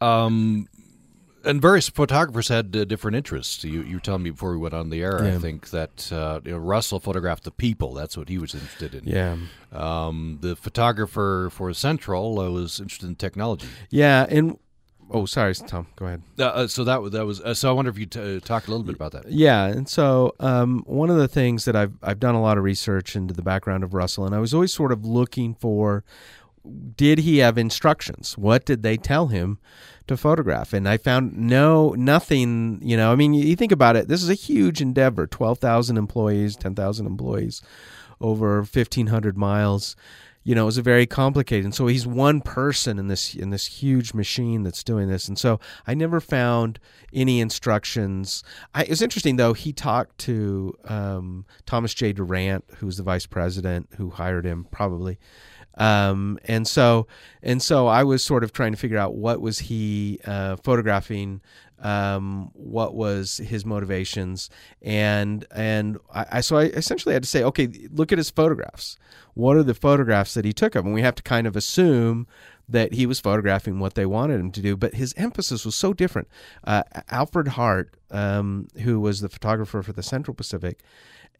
[0.00, 0.68] Um,
[1.44, 3.64] and various photographers had uh, different interests.
[3.64, 5.34] You, you were telling me before we went on the air, Yeah.
[5.34, 7.92] I think that uh, you know, Russell photographed the people.
[7.94, 9.04] That's what he was interested in.
[9.04, 9.36] Yeah.
[9.72, 13.66] Um, the photographer for Central uh, was interested in technology.
[13.90, 14.58] Yeah, and
[15.14, 15.86] oh, sorry, Tom.
[15.96, 16.22] Go ahead.
[16.38, 17.40] Uh, uh, so that was that was.
[17.40, 19.30] Uh, so I wonder if you t- uh, talk a little bit about that.
[19.30, 22.64] Yeah, and so um, one of the things that I've I've done a lot of
[22.64, 26.04] research into the background of Russell, and I was always sort of looking for,
[26.96, 28.36] did he have instructions?
[28.36, 29.58] What did they tell him
[30.08, 30.72] to photograph?
[30.72, 32.80] And I found no, nothing.
[32.82, 34.08] You know, I mean, you think about it.
[34.08, 37.62] This is a huge endeavor: twelve thousand employees, ten thousand employees,
[38.20, 39.94] over fifteen hundred miles.
[40.44, 41.64] You know, it was a very complicated.
[41.64, 45.26] And so he's one person in this in this huge machine that's doing this.
[45.26, 46.78] And so I never found
[47.12, 48.44] any instructions.
[48.74, 49.54] I, it was interesting though.
[49.54, 52.12] He talked to um, Thomas J.
[52.12, 55.18] Durant, who's the vice president who hired him, probably.
[55.76, 57.06] Um, and so
[57.42, 61.40] and so I was sort of trying to figure out what was he uh, photographing
[61.84, 64.48] um, what was his motivations,
[64.80, 68.96] and and I, I so I essentially had to say, okay, look at his photographs.
[69.34, 70.86] What are the photographs that he took of?
[70.86, 72.26] And we have to kind of assume
[72.68, 75.92] that he was photographing what they wanted him to do, but his emphasis was so
[75.92, 76.28] different.
[76.64, 80.80] Uh, Alfred Hart, um, who was the photographer for the Central Pacific,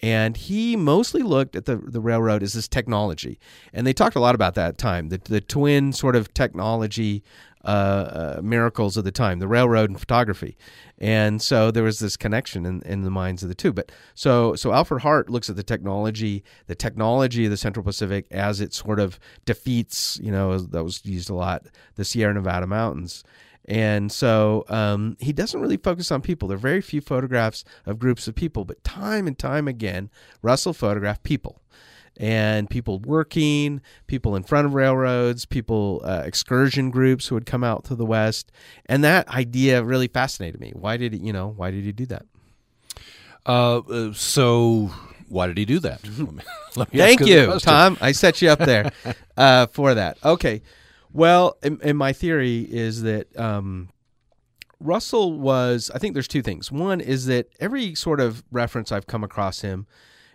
[0.03, 3.39] and he mostly looked at the the railroad as this technology,
[3.73, 7.25] and they talked a lot about that time, the the twin sort of technology
[7.65, 10.57] uh, uh, miracles of the time, the railroad and photography,
[10.99, 13.73] and so there was this connection in, in the minds of the two.
[13.73, 18.27] But so so Alfred Hart looks at the technology, the technology of the Central Pacific
[18.31, 22.67] as it sort of defeats, you know, that was used a lot, the Sierra Nevada
[22.67, 23.25] mountains.
[23.67, 26.49] And so um, he doesn't really focus on people.
[26.49, 30.11] There are very few photographs of groups of people, but time and time again,
[30.43, 31.63] Russell photographed people
[32.17, 37.65] and people working, people in front of railroads, people, uh, excursion groups who would come
[37.65, 38.53] out to the West.
[38.87, 40.73] And that idea really fascinated me.
[40.75, 42.27] Why did he, you know, why did he do that?
[43.47, 44.91] Uh, uh, so
[45.29, 46.01] why did he do that?
[46.77, 47.59] Let me- Thank you.
[47.61, 47.99] Tom.
[48.01, 48.93] I set you up there
[49.37, 50.19] uh, for that.
[50.25, 50.63] Okay.
[51.13, 53.91] Well, and, and my theory is that um,
[54.81, 55.91] Russell was.
[55.95, 56.73] I think there's two things.
[56.73, 59.87] One is that every sort of reference I've come across him,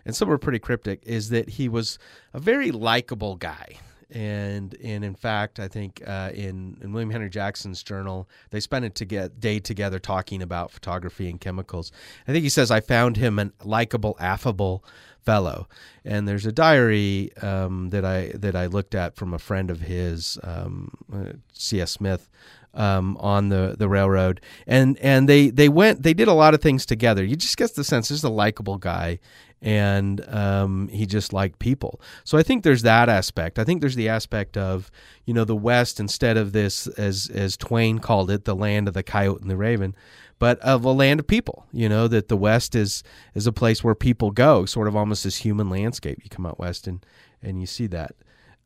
[0.04, 1.98] and some were pretty cryptic, is that he was
[2.32, 3.76] a very likable guy.
[4.12, 8.84] And and in fact, I think uh, in in William Henry Jackson's journal, they spent
[8.84, 11.92] a toge- day together talking about photography and chemicals.
[12.26, 14.84] I think he says I found him a likable, affable
[15.22, 15.68] fellow.
[16.04, 19.80] And there's a diary um, that I that I looked at from a friend of
[19.82, 21.92] his, um, uh, C.S.
[21.92, 22.30] Smith,
[22.74, 26.60] um, on the, the railroad, and and they they went they did a lot of
[26.60, 27.24] things together.
[27.24, 29.18] You just get the sense this is a likable guy,
[29.60, 32.00] and um, he just liked people.
[32.24, 33.58] So I think there's that aspect.
[33.58, 34.90] I think there's the aspect of
[35.24, 38.94] you know the West instead of this as as Twain called it, the land of
[38.94, 39.94] the coyote and the raven
[40.40, 41.66] but of a land of people.
[41.70, 43.04] You know that the West is
[43.34, 46.18] is a place where people go, sort of almost this human landscape.
[46.24, 47.04] You come out west and
[47.42, 48.16] and you see that.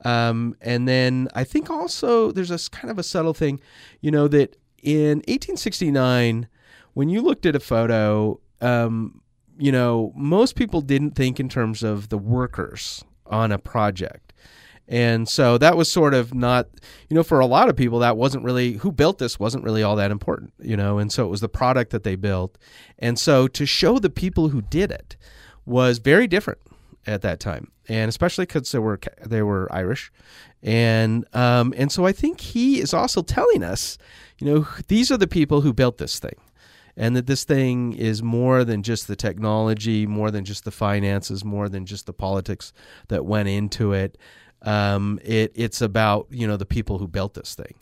[0.05, 3.61] Um, and then I think also there's a s- kind of a subtle thing,
[4.01, 6.49] you know, that in 1869,
[6.93, 9.21] when you looked at a photo, um,
[9.59, 14.33] you know, most people didn't think in terms of the workers on a project.
[14.87, 16.69] And so that was sort of not,
[17.09, 19.83] you know, for a lot of people, that wasn't really, who built this wasn't really
[19.83, 22.59] all that important, you know, and so it was the product that they built.
[22.99, 25.17] And so to show the people who did it
[25.65, 26.61] was very different
[27.07, 27.71] at that time.
[27.89, 30.11] And especially because they were they were Irish,
[30.63, 33.99] and um, and so I think he is also telling us,
[34.39, 36.37] you know, these are the people who built this thing,
[36.97, 41.45] and that this thing is more than just the technology, more than just the finances,
[41.45, 42.73] more than just the politics
[43.09, 44.17] that went into it.
[44.63, 47.75] Um, it it's about you know the people who built this thing,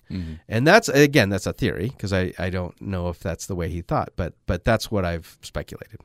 [0.48, 3.68] and that's again that's a theory because I, I don't know if that's the way
[3.68, 6.00] he thought, but but that's what I've speculated.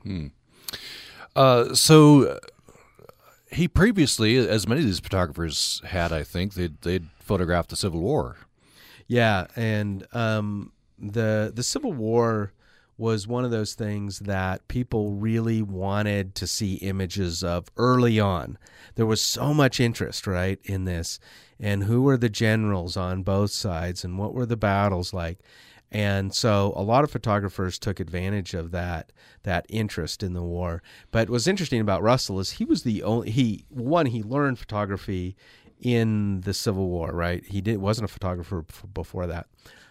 [1.34, 2.38] Uh, so
[3.50, 8.00] he previously, as many of these photographers had, I think they'd they'd photographed the Civil
[8.00, 8.36] War.
[9.06, 12.52] Yeah, and um, the the Civil War
[12.98, 18.58] was one of those things that people really wanted to see images of early on.
[18.96, 21.20] There was so much interest, right, in this,
[21.60, 25.38] and who were the generals on both sides, and what were the battles like.
[25.90, 29.12] And so a lot of photographers took advantage of that
[29.44, 30.82] that interest in the war.
[31.10, 35.36] But what's interesting about Russell is he was the only he one he learned photography
[35.80, 37.44] in the Civil War, right?
[37.46, 39.46] He did wasn't a photographer before that.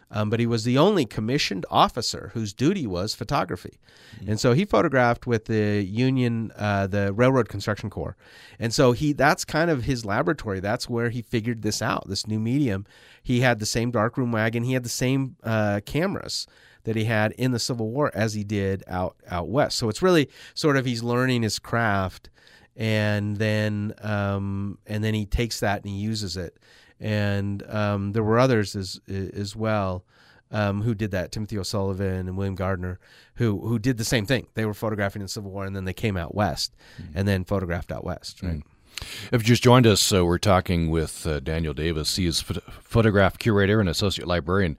[0.10, 3.78] Um, but he was the only commissioned officer whose duty was photography,
[4.26, 8.16] and so he photographed with the Union, uh, the Railroad Construction Corps,
[8.58, 10.62] and so he—that's kind of his laboratory.
[10.62, 12.86] That's where he figured this out, this new medium.
[13.22, 14.64] He had the same darkroom wagon.
[14.64, 16.48] He had the same uh, cameras
[16.88, 19.78] that he had in the Civil War as he did out out west.
[19.78, 22.30] So it's really sort of he's learning his craft,
[22.78, 26.58] and then um, and then he takes that and he uses it.
[27.00, 30.04] And um, there were others as as well.
[30.50, 31.32] Um, who did that?
[31.32, 33.00] Timothy O'Sullivan and William Gardner,
[33.36, 34.48] who who did the same thing.
[34.54, 37.18] They were photographing in the Civil War, and then they came out west, mm-hmm.
[37.18, 38.42] and then photographed out west.
[38.42, 38.54] Right.
[38.54, 38.70] Mm-hmm.
[39.32, 42.16] If you just joined us, uh, we're talking with uh, Daniel Davis.
[42.16, 44.78] He is ph- photograph curator and associate librarian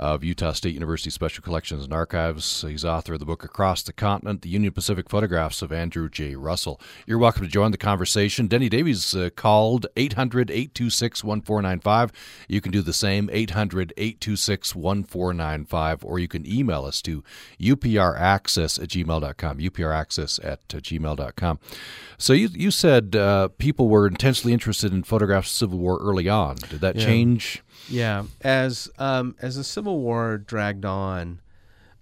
[0.00, 2.62] of Utah State University Special Collections and Archives.
[2.62, 6.34] He's author of the book Across the Continent, the Union Pacific Photographs of Andrew J.
[6.36, 6.80] Russell.
[7.06, 8.46] You're welcome to join the conversation.
[8.46, 12.12] Denny Davies uh, called 800 826 1495.
[12.48, 17.22] You can do the same, 800 826 1495, or you can email us to
[17.60, 21.58] upraccess at gmail.com, upraccess at uh, gmail.com.
[22.16, 26.28] So you, you said uh, people were intensely interested in photographs of Civil War early
[26.30, 26.56] on.
[26.56, 27.04] Did that yeah.
[27.04, 27.62] change?
[27.90, 31.40] Yeah, as um, as the Civil War dragged on,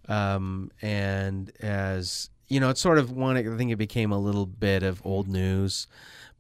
[0.07, 3.37] um, and as you know, it's sort of one.
[3.39, 5.87] I think it became a little bit of old news,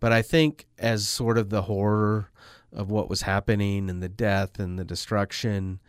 [0.00, 2.30] but I think as sort of the horror
[2.72, 5.80] of what was happening and the death and the destruction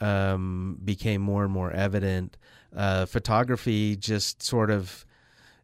[0.00, 2.36] um, became more and more evident,
[2.74, 5.06] uh, photography just sort of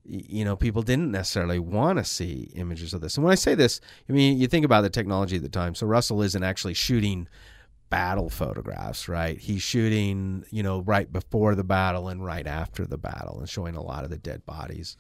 [0.05, 3.17] you know, people didn't necessarily want to see images of this.
[3.17, 5.75] And when I say this, I mean, you think about the technology at the time.
[5.75, 7.29] So Russell isn't actually shooting
[7.91, 9.39] battle photographs, right?
[9.39, 13.77] He's shooting, you know, right before the battle and right after the battle and showing
[13.77, 14.97] a lot of the dead bodies.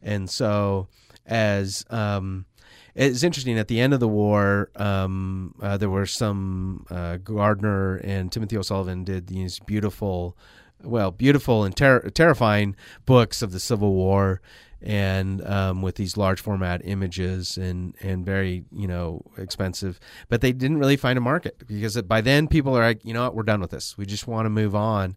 [0.00, 0.88] And so,
[1.26, 2.46] as um,
[2.94, 7.96] it's interesting, at the end of the war, um, uh, there were some uh, Gardner
[7.96, 10.36] and Timothy O'Sullivan did these beautiful
[10.82, 14.40] well, beautiful and ter- terrifying books of the Civil War,
[14.80, 19.98] and um, with these large format images and and very you know expensive.
[20.28, 23.24] But they didn't really find a market because by then people are like, you know
[23.24, 23.98] what, we're done with this.
[23.98, 25.16] We just want to move on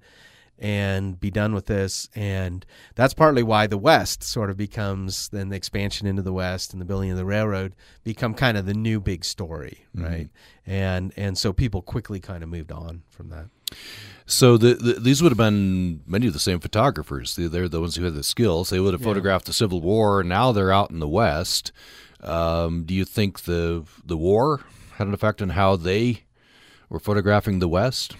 [0.62, 2.08] and be done with this.
[2.16, 6.72] And that's partly why the West sort of becomes then the expansion into the West
[6.72, 10.06] and the building of the railroad become kind of the new big story, mm-hmm.
[10.06, 10.30] right?
[10.68, 10.72] Mm-hmm.
[10.72, 13.48] And and so people quickly kind of moved on from that.
[14.26, 17.36] So the, the, these would have been many of the same photographers.
[17.36, 18.70] They're the ones who had the skills.
[18.70, 19.08] They would have yeah.
[19.08, 20.24] photographed the Civil War.
[20.24, 21.72] Now they're out in the West.
[22.22, 24.62] Um, do you think the the war
[24.96, 26.24] had an effect on how they
[26.88, 28.16] were photographing the West?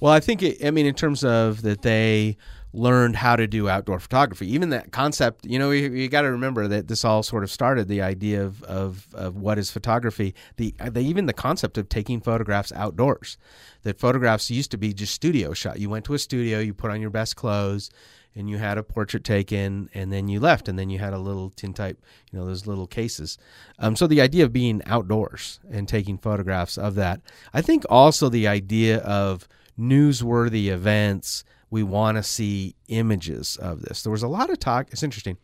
[0.00, 2.36] Well, I think it, I mean in terms of that they
[2.74, 4.52] learned how to do outdoor photography.
[4.52, 7.50] Even that concept, you know, you, you got to remember that this all sort of
[7.50, 10.34] started the idea of, of, of what is photography.
[10.56, 13.38] The, the even the concept of taking photographs outdoors.
[13.82, 15.78] That photographs used to be just studio shot.
[15.78, 17.90] You went to a studio, you put on your best clothes,
[18.34, 21.18] and you had a portrait taken, and then you left, and then you had a
[21.18, 23.38] little tintype, you know, those little cases.
[23.78, 27.20] Um, so the idea of being outdoors and taking photographs of that.
[27.52, 29.46] I think also the idea of
[29.78, 34.04] newsworthy events we want to see images of this.
[34.04, 34.92] There was a lot of talk.
[34.92, 35.38] It's interesting.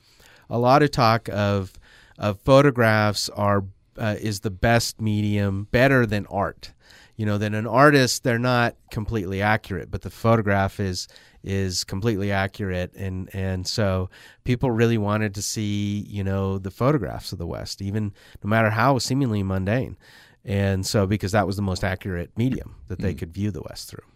[0.48, 1.72] A lot of talk of
[2.20, 3.64] of photographs are
[3.98, 6.72] uh, is the best medium, better than art.
[7.16, 11.08] You know, than an artist, they're not completely accurate, but the photograph is
[11.42, 14.08] is completely accurate, and and so
[14.44, 18.12] people really wanted to see you know the photographs of the West, even
[18.44, 19.98] no matter how seemingly mundane,
[20.44, 23.18] and so because that was the most accurate medium that they mm.
[23.18, 24.09] could view the West through.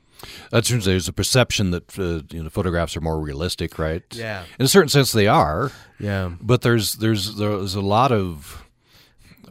[0.50, 0.80] That's true.
[0.80, 4.02] There's a perception that uh, you know photographs are more realistic, right?
[4.10, 4.44] Yeah.
[4.58, 5.70] In a certain sense, they are.
[5.98, 6.32] Yeah.
[6.40, 8.64] But there's there's there's a lot of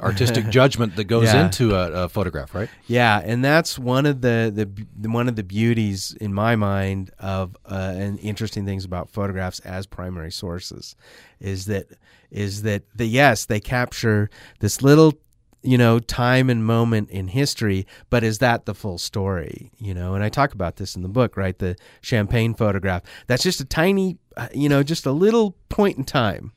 [0.04, 1.46] artistic judgment that goes yeah.
[1.46, 2.70] into a, a, photograph, right?
[2.88, 7.56] Yeah, and that's one of the, the one of the beauties in my mind of
[7.66, 10.96] uh, and interesting things about photographs as primary sources
[11.40, 11.88] is that
[12.32, 15.14] is that the yes they capture this little
[15.63, 19.71] you know, time and moment in history, but is that the full story?
[19.78, 21.58] You know, and I talk about this in the book, right?
[21.58, 23.02] The champagne photograph.
[23.28, 26.52] That's just a tiny, uh, you know, just a little point in time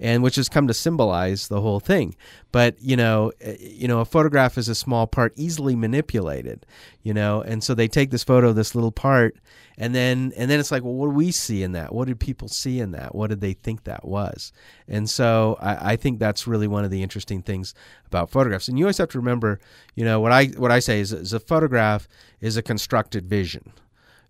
[0.00, 2.14] and which has come to symbolize the whole thing.
[2.50, 6.66] But you know, eh, you know, a photograph is a small part, easily manipulated.
[7.02, 9.36] You know, and so they take this photo this little part,
[9.76, 11.94] and then and then it's like, well, what do we see in that?
[11.94, 13.14] What did people see in that?
[13.14, 14.52] What did they think that was?
[14.86, 17.74] And so I, I think that's really one of the interesting things
[18.06, 18.68] about photographs.
[18.68, 19.58] And you always have to remember,
[19.94, 22.06] you know, what I what I say is, is a photograph
[22.40, 23.72] is a constructed vision.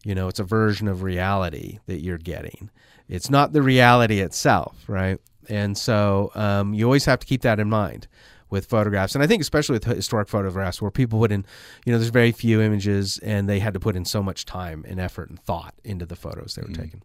[0.05, 2.71] You know, it's a version of reality that you're getting.
[3.09, 5.21] It's not the reality itself, right?
[5.49, 8.09] And so um, you always have to keep that in mind
[8.51, 9.15] with photographs.
[9.15, 11.45] And I think especially with historic photographs where people put in,
[11.87, 14.85] you know, there's very few images and they had to put in so much time
[14.87, 16.83] and effort and thought into the photos they were mm-hmm.
[16.83, 17.03] taking.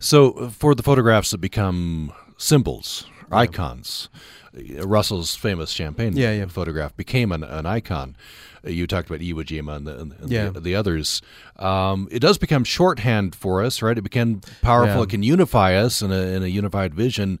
[0.00, 4.08] So for the photographs that become symbols icons.
[4.84, 6.46] Russell's famous champagne Yeah, yeah.
[6.46, 8.16] photograph became an, an icon.
[8.64, 10.48] Uh, You talked about Iwo Jima and the, and Yeah.
[10.50, 11.22] the, the others.
[11.56, 13.96] Um, it does become shorthand for us, right?
[13.96, 15.02] It became powerful.
[15.02, 17.38] It can unify us in a, in a unified vision.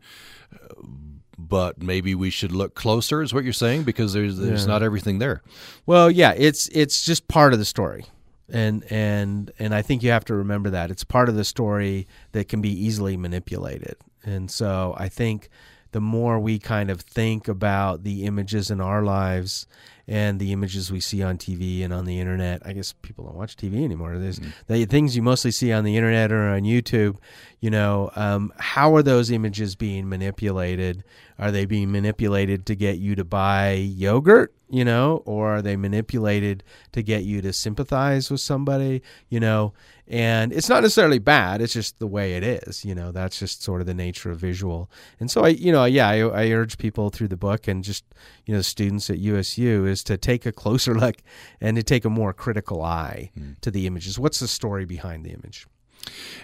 [1.40, 5.18] But maybe we should look closer, is what you're saying, because there's there's not everything
[5.18, 5.40] there.
[5.86, 8.04] Well, yeah, it's it's just part of the story.
[8.50, 10.90] And and and I think you have to remember that.
[10.90, 13.96] It's part of the story that can be easily manipulated.
[14.24, 15.48] And so I think
[15.92, 19.66] the more we kind of think about the images in our lives
[20.08, 23.36] and the images we see on TV and on the internet, I guess people don't
[23.36, 24.18] watch TV anymore.
[24.18, 27.16] There's the things you mostly see on the internet or on YouTube.
[27.60, 31.04] You know, um, how are those images being manipulated?
[31.38, 34.54] Are they being manipulated to get you to buy yogurt?
[34.70, 36.62] You know, or are they manipulated
[36.92, 39.02] to get you to sympathize with somebody?
[39.28, 39.72] You know,
[40.10, 41.60] and it's not necessarily bad.
[41.60, 42.84] It's just the way it is.
[42.84, 44.90] You know, that's just sort of the nature of visual.
[45.20, 48.04] And so I, you know, yeah, I, I urge people through the book and just
[48.46, 51.16] you know students at USU is to take a closer look
[51.60, 53.30] and to take a more critical eye
[53.60, 54.18] to the images.
[54.18, 55.66] What's the story behind the image?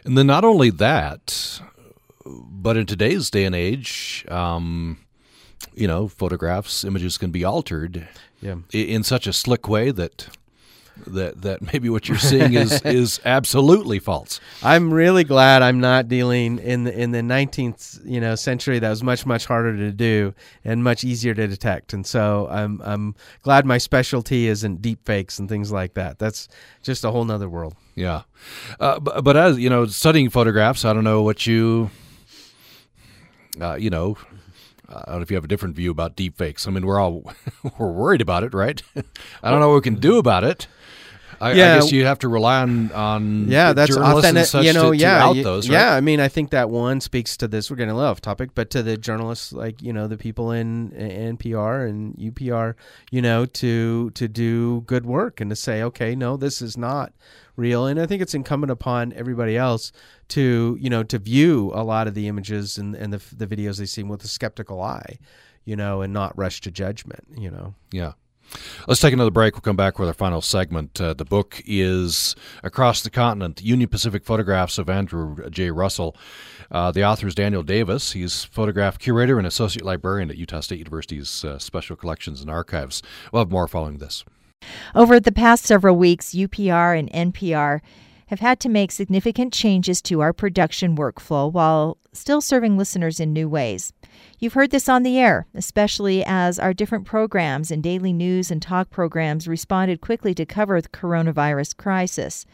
[0.04, 1.60] And then not only that,
[2.26, 4.98] but in today's day and age, um,
[5.74, 8.06] you know, photographs, images can be altered
[8.42, 8.56] Yeah.
[8.72, 10.28] in such a slick way that
[11.06, 14.40] that that maybe what you're seeing is is absolutely false.
[14.62, 18.78] I'm really glad I'm not dealing in the in the 19th you know century.
[18.78, 20.34] That was much much harder to do
[20.64, 21.92] and much easier to detect.
[21.92, 26.18] And so I'm I'm glad my specialty isn't deep fakes and things like that.
[26.18, 26.48] That's
[26.82, 27.74] just a whole nother world.
[27.94, 28.22] Yeah,
[28.80, 31.90] uh, but, but as you know, studying photographs, I don't know what you,
[33.60, 34.16] uh, you know,
[34.94, 36.66] I don't know if you have a different view about deepfakes.
[36.68, 37.32] I mean, we're all
[37.78, 38.82] we're worried about it, right?
[39.42, 40.66] I don't know what we can do about it.
[41.40, 41.74] I, Yeah.
[41.74, 44.46] I guess you have to rely on on Yeah, that's journalists and authentic.
[44.46, 45.68] such You know, to, to yeah, out those.
[45.68, 45.74] Right?
[45.74, 45.94] yeah.
[45.94, 47.68] I mean, I think that one speaks to this.
[47.70, 50.52] We're getting a little off topic, but to the journalists, like you know, the people
[50.52, 52.74] in, in NPR and UPR,
[53.10, 57.12] you know, to to do good work and to say, okay, no, this is not
[57.56, 57.86] real.
[57.86, 59.92] And I think it's incumbent upon everybody else
[60.28, 63.78] to you know to view a lot of the images and and the the videos
[63.78, 65.18] they see with a skeptical eye,
[65.64, 67.24] you know, and not rush to judgment.
[67.36, 67.74] You know.
[67.90, 68.12] Yeah.
[68.86, 69.54] Let's take another break.
[69.54, 71.00] We'll come back with our final segment.
[71.00, 75.70] Uh, the book is Across the Continent Union Pacific Photographs of Andrew J.
[75.70, 76.16] Russell.
[76.70, 78.12] Uh, the author is Daniel Davis.
[78.12, 83.02] He's photograph curator and associate librarian at Utah State University's uh, Special Collections and Archives.
[83.32, 84.24] We'll have more following this.
[84.94, 87.80] Over the past several weeks, UPR and NPR
[88.28, 93.32] have had to make significant changes to our production workflow while still serving listeners in
[93.32, 93.92] new ways.
[94.38, 98.62] You've heard this on the air, especially as our different programs and daily news and
[98.62, 102.46] talk programs responded quickly to cover the coronavirus crisis.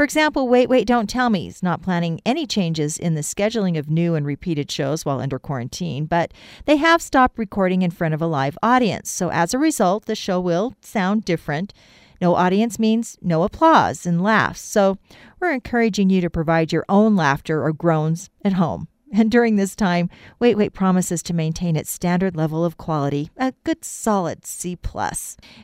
[0.00, 3.78] For example, Wait, Wait, Don't Tell Me is not planning any changes in the scheduling
[3.78, 6.32] of new and repeated shows while under quarantine, but
[6.64, 9.10] they have stopped recording in front of a live audience.
[9.10, 11.74] So as a result, the show will sound different.
[12.18, 14.62] No audience means no applause and laughs.
[14.62, 14.96] So
[15.38, 18.88] we're encouraging you to provide your own laughter or groans at home.
[19.12, 23.52] And during this time, Wait Wait promises to maintain its standard level of quality, a
[23.64, 24.78] good solid C+.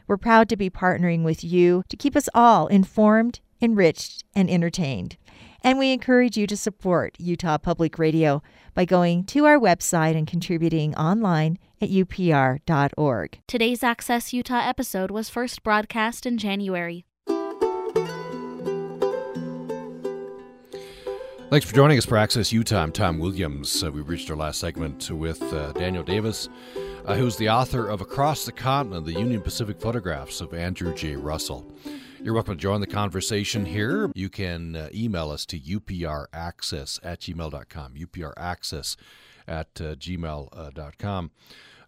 [0.07, 5.17] We're proud to be partnering with you to keep us all informed, enriched, and entertained.
[5.63, 8.43] And we encourage you to support Utah Public Radio
[8.75, 13.41] by going to our website and contributing online at upr.org.
[13.49, 17.05] Today's Access Utah episode was first broadcast in January.
[21.49, 22.83] Thanks for joining us for Access Utah.
[22.83, 23.83] I'm Tom Williams.
[23.83, 26.49] Uh, we've reached our last segment with uh, Daniel Davis,
[27.05, 31.15] uh, who's the author of Across the Continent, the Union Pacific Photographs of Andrew J.
[31.15, 31.65] Russell.
[32.27, 34.11] You're welcome to join the conversation here.
[34.17, 38.97] You can uh, email us to upraccess at gmail.com, upraccess
[39.47, 41.31] at uh, gmail.com.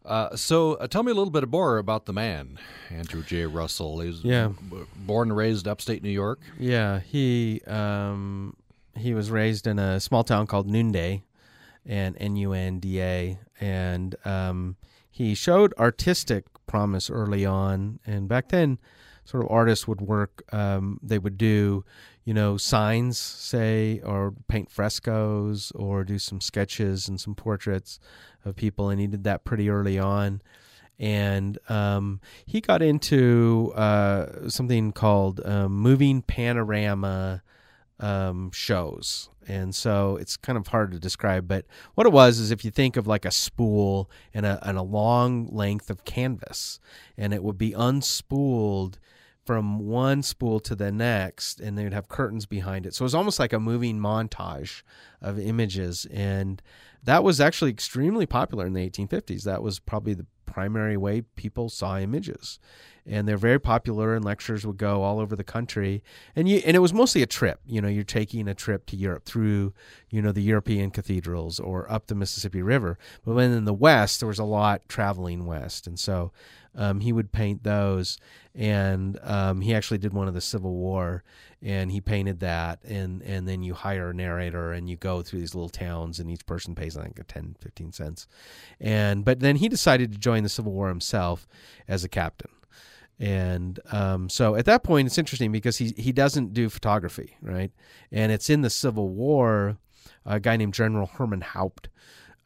[0.05, 2.57] Uh, so uh, tell me a little bit more about the man,
[2.89, 3.47] Andrew J.
[3.47, 3.99] Russell.
[3.99, 4.53] He was Yeah.
[4.70, 6.39] b- born and raised upstate New York.
[6.57, 8.55] Yeah, he um,
[8.97, 11.20] he was raised in a small town called Nunda,
[11.84, 14.76] and N U N D A, and um,
[15.11, 17.99] he showed artistic promise early on.
[18.07, 18.78] And back then,
[19.29, 20.43] sort of artists would work.
[20.53, 21.85] Um, they would do,
[22.24, 28.01] you know, signs, say, or paint frescoes, or do some sketches and some portraits
[28.45, 28.89] of people.
[28.89, 30.41] And he did that pretty early on
[30.99, 37.43] and um, he got into uh, something called um, moving panorama
[38.01, 39.31] um, shows.
[39.47, 41.64] And so it's kind of hard to describe, but
[41.95, 44.83] what it was is if you think of like a spool and a, and a
[44.83, 46.81] long length of canvas,
[47.16, 48.97] and it would be unspooled
[49.49, 52.92] from one spool to the next, and they would have curtains behind it.
[52.94, 54.82] So it was almost like a moving montage
[55.22, 56.61] of images, and
[57.03, 59.44] that was actually extremely popular in the 1850s.
[59.44, 62.59] That was probably the primary way people saw images
[63.09, 66.03] and they're very popular and lectures would go all over the country.
[66.37, 68.97] And you and it was mostly a trip you know you're taking a trip to
[68.97, 69.73] Europe through
[70.11, 72.99] you know the European cathedrals or up the Mississippi River.
[73.25, 75.87] But when in the west there was a lot traveling west.
[75.87, 76.33] And so
[76.75, 78.19] um, he would paint those.
[78.55, 81.23] And um, he actually did one of the Civil War
[81.63, 82.83] and he painted that.
[82.85, 86.31] And and then you hire a narrator and you go through these little towns and
[86.31, 88.27] each person pays I think 10 15 cents.
[88.81, 91.49] And but then he decided to join the Civil War himself
[91.87, 92.51] as a captain
[93.21, 97.73] and um, so at that point, it's interesting because he he doesn't do photography, right?
[98.12, 99.77] And it's in the Civil War,
[100.25, 101.89] a guy named General Herman Haupt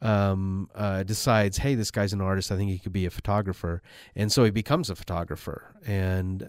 [0.01, 2.51] um, uh, decides, hey, this guy's an artist.
[2.51, 3.83] I think he could be a photographer,
[4.15, 6.43] and so he becomes a photographer, and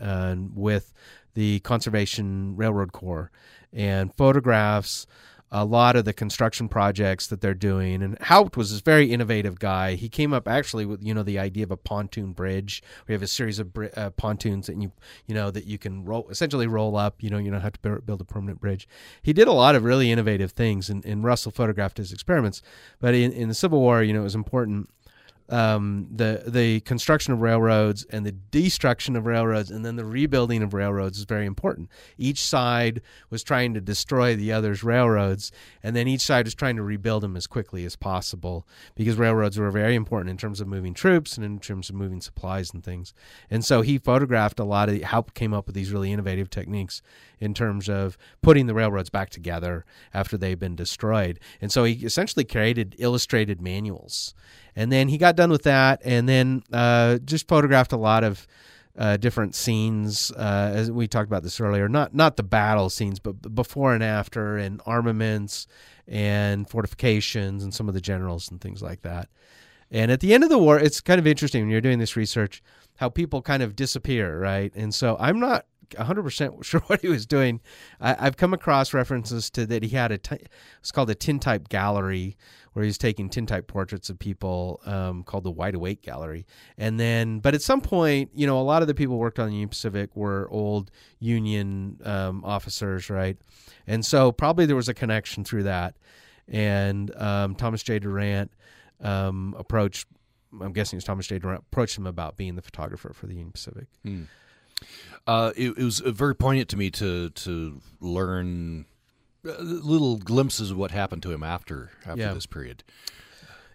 [0.54, 0.94] with
[1.34, 3.30] the Construction Railroad Corps,
[3.72, 5.06] and photographs
[5.54, 8.02] a lot of the construction projects that they're doing.
[8.02, 9.94] And Haupt was this very innovative guy.
[9.94, 12.82] He came up actually with you know the idea of a pontoon bridge.
[13.06, 14.90] We have a series of uh, pontoons that you
[15.26, 17.22] you know that you can roll essentially roll up.
[17.22, 18.88] You know you don't have to build a permanent bridge.
[19.22, 22.60] He did a lot of really innovative things, and, and Russell photographed his experiments.
[22.98, 24.90] But in, in the Civil War, you know, it was important
[25.50, 30.62] um, the the construction of railroads and the destruction of railroads and then the rebuilding
[30.62, 31.90] of railroads is very important.
[32.16, 36.76] Each side was trying to destroy the other's railroads, and then each side was trying
[36.76, 40.68] to rebuild them as quickly as possible because railroads were very important in terms of
[40.68, 43.12] moving troops and in terms of moving supplies and things.
[43.50, 47.02] And so he photographed a lot of Haupt came up with these really innovative techniques
[47.38, 49.84] in terms of putting the railroads back together
[50.14, 51.38] after they've been destroyed.
[51.60, 54.34] And so he essentially created illustrated manuals
[54.76, 58.46] and then he got done with that, and then uh, just photographed a lot of
[58.96, 60.30] uh, different scenes.
[60.32, 64.04] Uh, as we talked about this earlier, not not the battle scenes, but before and
[64.04, 65.66] after, and armaments
[66.06, 69.28] and fortifications, and some of the generals and things like that.
[69.90, 72.16] And at the end of the war, it's kind of interesting when you're doing this
[72.16, 72.62] research
[72.96, 74.72] how people kind of disappear, right?
[74.74, 77.60] And so I'm not 100% sure what he was doing.
[78.00, 80.46] I, have come across references to that he had a, t-
[80.80, 82.36] it's called a tintype gallery,
[82.74, 86.44] where he's taking tintype portraits of people um, called the Wide Awake Gallery.
[86.76, 89.46] And then, but at some point, you know, a lot of the people worked on
[89.46, 93.38] the Union Pacific were old Union um, officers, right?
[93.86, 95.96] And so probably there was a connection through that.
[96.48, 98.00] And um, Thomas J.
[98.00, 98.50] Durant
[99.00, 100.08] um, approached,
[100.60, 101.38] I'm guessing it's Thomas J.
[101.38, 103.86] Durant, approached him about being the photographer for the Union Pacific.
[104.04, 104.24] Hmm.
[105.26, 108.84] Uh, it, it was very poignant to me to to learn
[109.46, 112.34] uh, little glimpses of what happened to him after after yeah.
[112.34, 112.84] this period.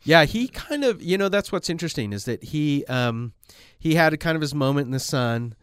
[0.04, 3.34] Yeah, he kind of you know that's what's interesting is that he um,
[3.78, 5.56] he had a kind of his moment in the sun,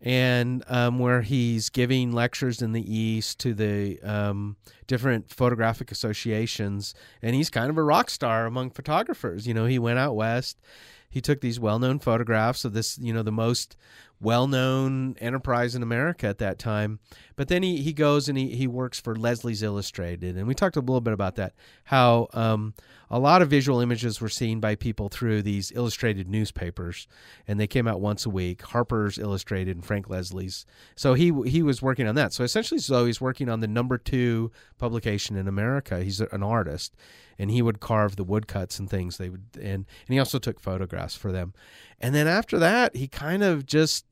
[0.00, 6.94] and um, where he's giving lectures in the East to the um, different photographic associations,
[7.22, 9.46] and he's kind of a rock star among photographers.
[9.46, 10.60] You know, he went out west.
[11.08, 13.76] He took these well-known photographs of this, you know, the most
[14.20, 16.98] well-known enterprise in America at that time.
[17.36, 20.76] But then he, he goes and he, he works for Leslie's Illustrated, and we talked
[20.76, 21.54] a little bit about that.
[21.84, 22.74] How um,
[23.08, 27.08] a lot of visual images were seen by people through these illustrated newspapers,
[27.48, 28.62] and they came out once a week.
[28.62, 30.66] Harper's Illustrated and Frank Leslie's.
[30.94, 32.34] So he he was working on that.
[32.34, 36.04] So essentially, so he's working on the number two publication in America.
[36.04, 36.94] He's an artist,
[37.38, 39.16] and he would carve the woodcuts and things.
[39.16, 41.54] They would and and he also took photographs for them.
[42.00, 44.04] And then after that, he kind of just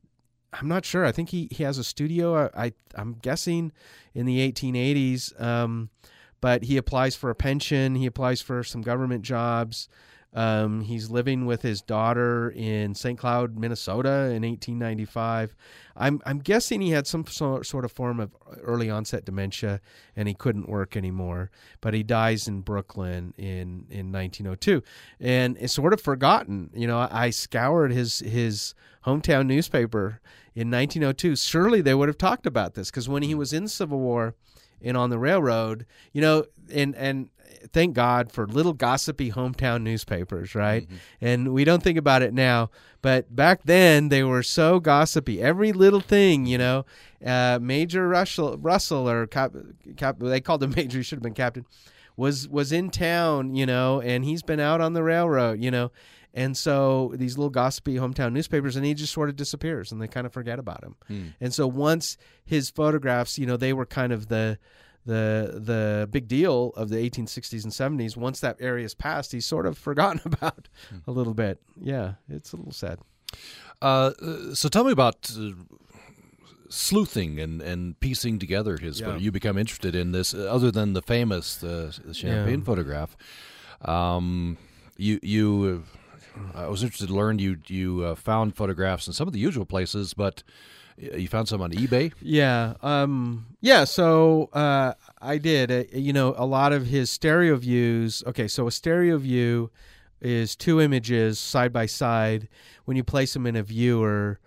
[0.52, 1.04] I'm not sure.
[1.04, 2.50] I think he, he has a studio.
[2.54, 3.72] I, I am guessing
[4.14, 5.40] in the 1880s.
[5.40, 5.90] Um,
[6.40, 7.94] but he applies for a pension.
[7.94, 9.88] He applies for some government jobs.
[10.34, 13.18] Um, he's living with his daughter in St.
[13.18, 15.54] Cloud, Minnesota, in 1895.
[15.96, 19.80] I'm I'm guessing he had some sort of form of early onset dementia,
[20.14, 21.50] and he couldn't work anymore.
[21.80, 24.82] But he dies in Brooklyn in in 1902,
[25.18, 26.70] and it's sort of forgotten.
[26.74, 28.74] You know, I scoured his his
[29.06, 30.20] hometown newspaper
[30.54, 31.36] in 1902.
[31.36, 34.34] Surely they would have talked about this because when he was in Civil War
[34.82, 37.30] and on the railroad, you know, and and
[37.72, 40.84] thank God for little gossipy hometown newspapers, right?
[40.84, 40.96] Mm-hmm.
[41.20, 42.70] And we don't think about it now,
[43.02, 45.42] but back then they were so gossipy.
[45.42, 46.86] Every little thing, you know,
[47.24, 49.52] uh, Major Russell, Russell or Cap,
[49.96, 50.98] Cap, they called him Major.
[50.98, 51.66] He should have been Captain.
[52.16, 55.92] Was was in town, you know, and he's been out on the railroad, you know.
[56.34, 60.08] And so these little gossipy hometown newspapers, and he just sort of disappears, and they
[60.08, 60.96] kind of forget about him.
[61.06, 61.26] Hmm.
[61.40, 64.58] And so once his photographs, you know, they were kind of the
[65.06, 68.16] the the big deal of the 1860s and 70s.
[68.16, 70.98] Once that area is passed, he's sort of forgotten about hmm.
[71.06, 71.60] a little bit.
[71.80, 72.98] Yeah, it's a little sad.
[73.80, 74.12] Uh,
[74.54, 75.52] so tell me about uh,
[76.68, 79.16] sleuthing and, and piecing together his Yeah.
[79.16, 82.64] You become interested in this, uh, other than the famous the, the champagne Yeah.
[82.64, 83.16] photograph.
[83.82, 84.58] Um,
[84.96, 85.97] you you, uh,
[86.54, 89.64] I was interested to learn you you uh, found photographs in some of the usual
[89.64, 90.42] places, but
[90.96, 92.12] you found some on eBay.
[92.20, 92.74] Yeah.
[92.82, 93.84] Um, yeah.
[93.84, 95.70] So uh, I did.
[95.70, 98.22] Uh, you know, a lot of his stereo views.
[98.26, 99.70] Okay, so a stereo view
[100.20, 102.48] is two images side by side.
[102.84, 104.40] When you place them in a viewer,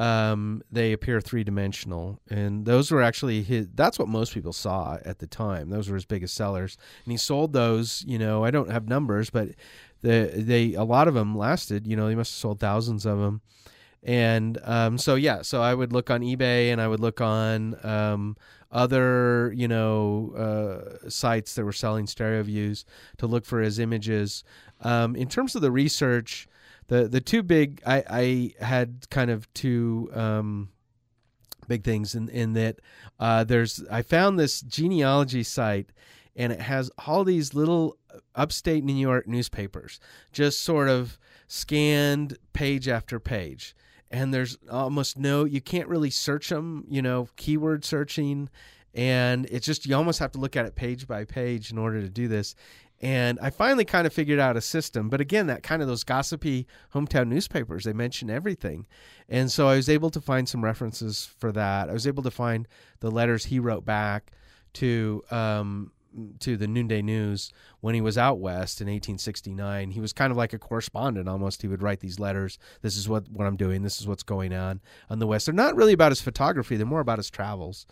[0.00, 3.68] um, they appear three dimensional, and those were actually his.
[3.74, 5.70] That's what most people saw at the time.
[5.70, 8.04] Those were his biggest sellers, and he sold those.
[8.06, 9.50] You know, I don't have numbers, but
[10.02, 11.86] the they a lot of them lasted.
[11.86, 13.40] You know, they must have sold thousands of them
[14.02, 17.76] and um, so yeah so i would look on ebay and i would look on
[17.84, 18.36] um,
[18.70, 22.84] other you know uh, sites that were selling stereo views
[23.16, 24.42] to look for his images
[24.80, 26.48] um, in terms of the research
[26.88, 30.70] the the two big i, I had kind of two um,
[31.68, 32.80] big things in, in that
[33.20, 35.90] uh, there's i found this genealogy site
[36.34, 37.96] and it has all these little
[38.34, 40.00] upstate new york newspapers
[40.32, 41.18] just sort of
[41.52, 43.76] scanned page after page.
[44.10, 48.48] And there's almost no you can't really search them you know keyword searching.
[48.94, 52.00] And it's just you almost have to look at it page by page in order
[52.00, 52.54] to do this.
[53.02, 55.10] And i finally kind of figured out a system.
[55.10, 58.86] But again that kind of those gossipy hometown newspapers they mention everything.
[59.28, 61.90] And so i was able to find some references for that.
[61.90, 62.66] I was able to find
[63.00, 64.32] the letters he wrote back
[64.74, 65.92] to um,
[66.40, 69.90] to the Nunda News when he was out west in 1869.
[69.90, 71.62] He was kind of like a correspondent almost.
[71.62, 72.58] He would write these letters.
[72.82, 73.82] This is what what I'm doing.
[73.82, 75.46] This is what's going on on the west.
[75.46, 76.76] They're not really about his photography.
[76.76, 77.86] They're more about his travels,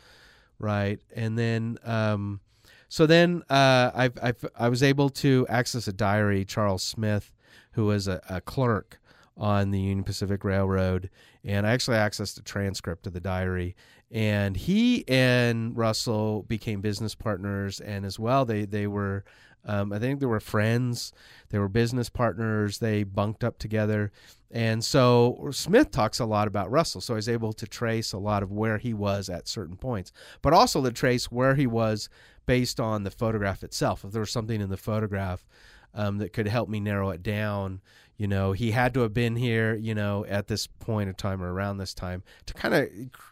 [0.58, 1.00] right?
[1.14, 2.40] And then um,
[2.88, 6.44] so then uh, I I I was able to access a diary.
[6.44, 7.32] Charles Smith,
[7.72, 9.00] who was a, a clerk
[9.36, 11.08] on the Union Pacific Railroad,
[11.44, 13.74] and I actually accessed a transcript of the diary.
[14.10, 19.24] And he and Russell became business partners, and as well they they were,
[19.64, 21.12] um, I think they were friends.
[21.50, 22.78] They were business partners.
[22.78, 24.10] They bunked up together,
[24.50, 27.00] and so Smith talks a lot about Russell.
[27.00, 30.52] So was able to trace a lot of where he was at certain points, but
[30.52, 32.08] also to trace where he was
[32.46, 34.04] based on the photograph itself.
[34.04, 35.46] If there was something in the photograph
[35.94, 37.80] um, that could help me narrow it down.
[38.16, 41.42] You know, he had to have been here, you know, at this point of time
[41.42, 42.88] or around this time to kind of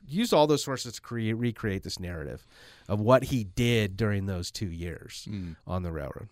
[0.09, 2.47] use all those sources to create, recreate this narrative
[2.89, 5.29] of what he did during those two years
[5.67, 6.29] on the railroad.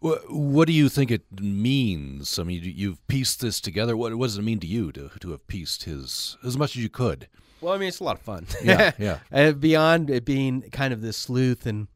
[0.00, 2.36] What, what do you think it means?
[2.38, 3.96] I mean, you- you've pieced this together.
[3.96, 6.82] What, what does it mean to you to to have pieced his as much as
[6.82, 7.28] you could?
[7.60, 8.46] Well, I mean, it's a lot of fun.
[8.64, 9.18] Yeah, yeah.
[9.30, 11.86] Uh, beyond it being kind of this sleuth and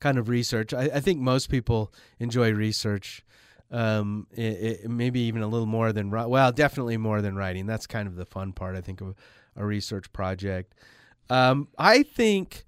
[0.00, 3.24] kind of research, I, I think most people enjoy research.
[3.70, 4.40] Um, it,
[4.84, 7.66] it, maybe even a little more than well, definitely more than writing.
[7.66, 9.16] That's kind of the fun part, I think, of
[9.56, 10.74] a research project.
[11.28, 12.64] Um, I think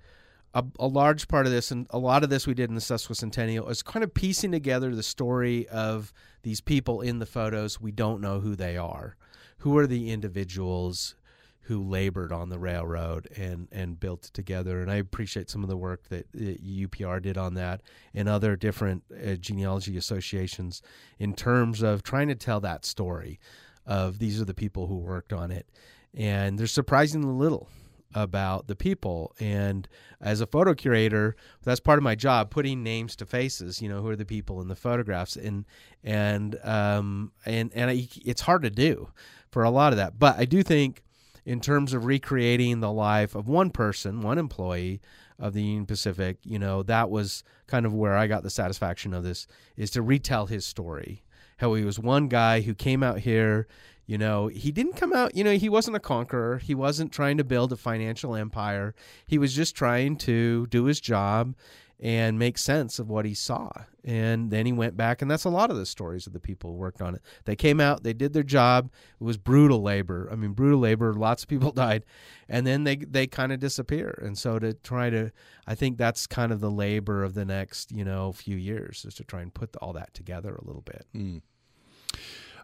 [0.54, 2.80] a, a large part of this, and a lot of this we did in the
[2.80, 6.12] Sesquicentennial, is kind of piecing together the story of
[6.42, 7.80] these people in the photos.
[7.80, 9.16] We don't know who they are.
[9.58, 11.14] Who are the individuals
[11.68, 14.80] who labored on the railroad and, and built it together?
[14.80, 19.04] And I appreciate some of the work that UPR did on that and other different
[19.12, 20.82] uh, genealogy associations
[21.18, 23.38] in terms of trying to tell that story
[23.86, 25.68] of these are the people who worked on it.
[26.14, 27.68] And there's surprisingly little
[28.14, 29.34] about the people.
[29.38, 29.88] And
[30.20, 33.82] as a photo curator, that's part of my job, putting names to faces.
[33.82, 35.66] You know, who are the people in the photographs, and
[36.02, 39.10] and um and and I, it's hard to do
[39.50, 40.18] for a lot of that.
[40.18, 41.02] But I do think,
[41.48, 45.00] in terms of recreating the life of one person, one employee
[45.38, 49.14] of the Union Pacific, you know, that was kind of where I got the satisfaction
[49.14, 51.24] of this is to retell his story.
[51.56, 53.66] How he was one guy who came out here
[54.08, 56.56] you know, he didn't come out, you know, he wasn't a conqueror.
[56.56, 58.94] He wasn't trying to build a financial empire.
[59.26, 61.54] He was just trying to do his job
[62.00, 63.70] and make sense of what he saw.
[64.04, 66.70] And then he went back, and that's a lot of the stories of the people
[66.70, 67.22] who worked on it.
[67.44, 68.90] They came out, they did their job.
[69.20, 70.28] It was brutal labor.
[70.30, 71.12] I mean, brutal labor.
[71.12, 72.04] Lots of people died,
[72.48, 74.18] and then they they kind of disappear.
[74.24, 75.32] And so to try to,
[75.66, 79.14] I think that's kind of the labor of the next you know few years is
[79.14, 81.06] to try and put all that together a little bit.
[81.12, 81.38] Hmm.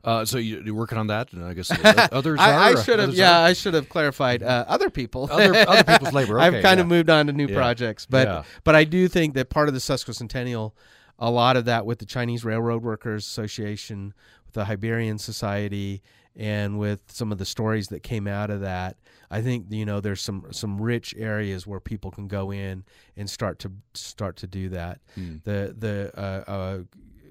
[0.04, 1.70] Uh, so you, you're working on that, and I guess
[2.12, 2.76] others I, are.
[2.78, 3.46] I should have, yeah, are?
[3.46, 6.82] I should have clarified uh, other people, Other- other people's labor, I've kind yeah.
[6.82, 7.56] of moved on to new Yeah.
[7.56, 8.42] projects, but Yeah.
[8.64, 10.72] but I do think that part of the Sesquicentennial,
[11.18, 14.12] a lot of that with the Chinese Railroad Workers Association,
[14.44, 16.02] with the Iberian Society,
[16.36, 18.96] and with some of the stories that came out of that,
[19.30, 22.84] I think you know there's some some rich areas where people can go in
[23.16, 25.00] and start to start to do that.
[25.14, 25.36] Hmm.
[25.44, 26.78] The the uh, uh,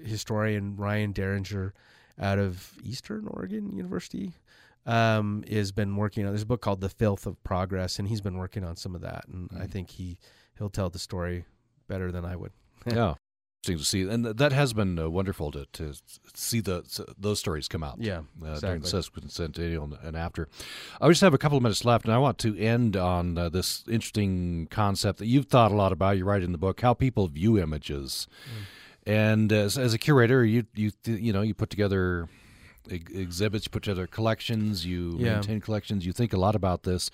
[0.02, 1.72] historian Ryan Dearinger
[2.20, 4.32] out of Eastern Oregon University
[4.86, 6.32] um, has been working on.
[6.32, 9.00] There's a book called The Filth of Progress, and he's been working on some of
[9.00, 9.24] that.
[9.28, 9.70] And I Mhm.
[9.70, 10.18] think he
[10.58, 11.46] he'll tell the story
[11.88, 12.52] better than I would.
[12.86, 13.14] yeah.
[13.66, 15.94] Interesting to see, and that has been uh, wonderful to, to
[16.34, 16.84] see the
[17.18, 17.96] those stories come out.
[17.98, 19.22] Yeah, uh, during the exactly.
[19.30, 20.48] centennial and, and after.
[21.00, 23.48] I just have a couple of minutes left, and I want to end on uh,
[23.48, 26.18] this interesting concept that you've thought a lot about.
[26.18, 28.26] You write in the book how people view images,
[29.06, 32.28] and as, as a curator, you you you know you put together
[32.90, 35.34] ex- exhibits, you put together collections, you Yeah.
[35.34, 37.10] maintain collections, you think a lot about this.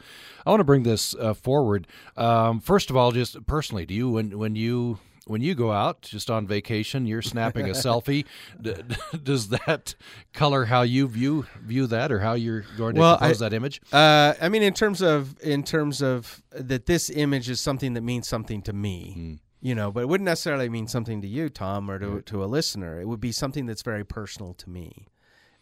[0.47, 1.86] I want to bring this uh, forward.
[2.16, 6.03] Um, first of all, just personally, do you when when you when you go out
[6.03, 8.24] just on vacation, you're snapping a selfie.
[8.61, 8.74] D-
[9.22, 9.95] does that
[10.32, 13.55] color how you view view that, or how you're going to Well, compose I- that
[13.55, 13.80] image?
[13.93, 18.01] Uh, I mean, in terms of in terms of that, this image is something that
[18.03, 19.14] means something to me.
[19.18, 19.38] Mm.
[19.63, 22.47] You know, but it wouldn't necessarily mean something to you, Tom, or to to a
[22.47, 23.01] listener.
[23.01, 25.09] It would be something that's very personal to me,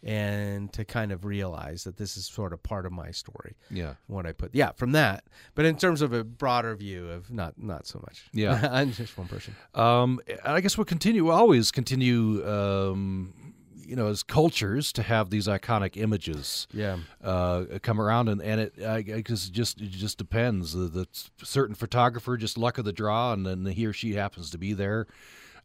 [0.01, 3.55] and to kind of realize that this is sort of part of my story.
[3.69, 5.25] Yeah, What I put, yeah, from that.
[5.55, 8.29] But in terms of a broader view of not not so much.
[8.31, 8.69] Yeah.
[8.71, 9.55] I'm just one person.
[9.75, 11.25] Um, I guess we'll continue.
[11.25, 12.47] We'll always continue.
[12.47, 13.33] Um,
[13.89, 16.97] you know, as cultures to have these iconic images Yeah.
[17.23, 20.73] uh, come around, and and it I guess it just it just depends.
[20.73, 21.07] The, the
[21.43, 24.73] certain photographer, just luck of the draw, and then he or she happens to be
[24.73, 25.07] there,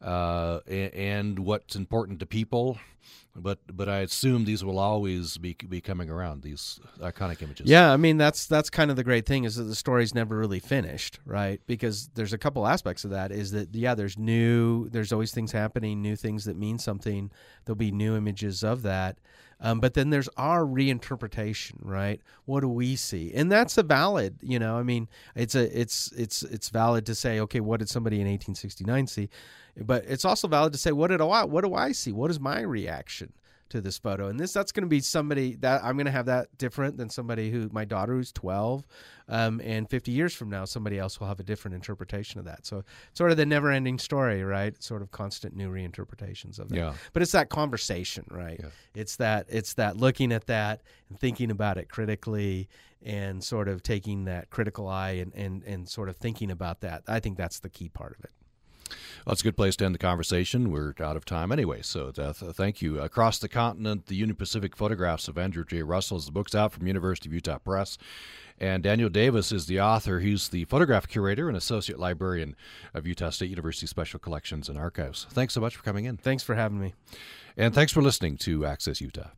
[0.03, 2.79] uh, and, what's important to people.
[3.37, 7.69] But but I assume these will always be be coming around these iconic images.
[7.69, 10.39] Yeah, I mean that's that's kind of the great thing is that the story's never
[10.39, 11.61] really finished, right?
[11.67, 15.51] Because there's a couple aspects of that is that yeah, there's new there's always things
[15.51, 17.33] happening, new things that mean something.
[17.65, 19.19] There'll be new images of that.
[19.65, 22.21] Um, but then there's our reinterpretation, right?
[22.45, 23.33] What do we see?
[23.35, 27.15] And that's a valid, you know, I mean, it's a it's it's it's valid to
[27.15, 29.31] say, okay, what did somebody in 1869 see?
[29.79, 32.13] But it's also valid to say, what did I what do I see?
[32.13, 33.33] What is my reaction?
[33.71, 34.29] To this photo.
[34.29, 37.09] And this that's going to be somebody that i'm going to have that different than
[37.09, 38.85] somebody who my daughter who's 12
[39.29, 42.67] um, and 50 years from now somebody else will have a different interpretation of that.
[42.67, 42.85] So
[43.15, 44.81] sort of the never ending story right?
[44.83, 46.95] Sort of constant new reinterpretations of that Yeah.
[47.13, 48.61] but it's that conversation right?
[48.63, 48.71] Yeah.
[48.95, 52.69] it's that it's that looking at that and thinking about it critically
[53.03, 57.03] and sort of taking that critical eye and and, and sort of thinking about that.
[57.09, 58.31] I think that's the key part of it
[59.25, 60.71] Well, it's a good place to end the conversation.
[60.71, 63.01] We're out of time anyway, so uh, th- thank you.
[63.01, 65.83] Across the continent, the Union Pacific photographs of Andrew J.
[65.83, 67.99] Russell is the book's out from University of Utah Press.
[68.61, 70.21] And Daniel Davis is the author.
[70.21, 72.55] He's the photograph curator and associate librarian
[72.93, 75.27] of Utah State University Special Collections and Archives.
[75.31, 76.17] Thanks so much for coming in.
[76.17, 76.95] thanks for having me
[77.57, 79.31] And thanks for listening to Access Utah.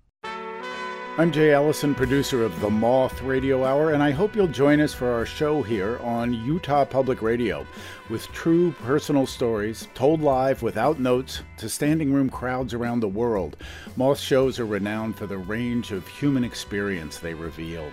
[1.19, 4.93] I'm Jay Allison, producer of The Moth Radio Hour, and I hope you'll join us
[4.93, 7.67] for our show here on Utah Public Radio
[8.11, 13.57] with true personal stories told live without notes to standing room crowds around the world.
[13.97, 17.91] Moth shows are renowned for the range of human experience they reveal.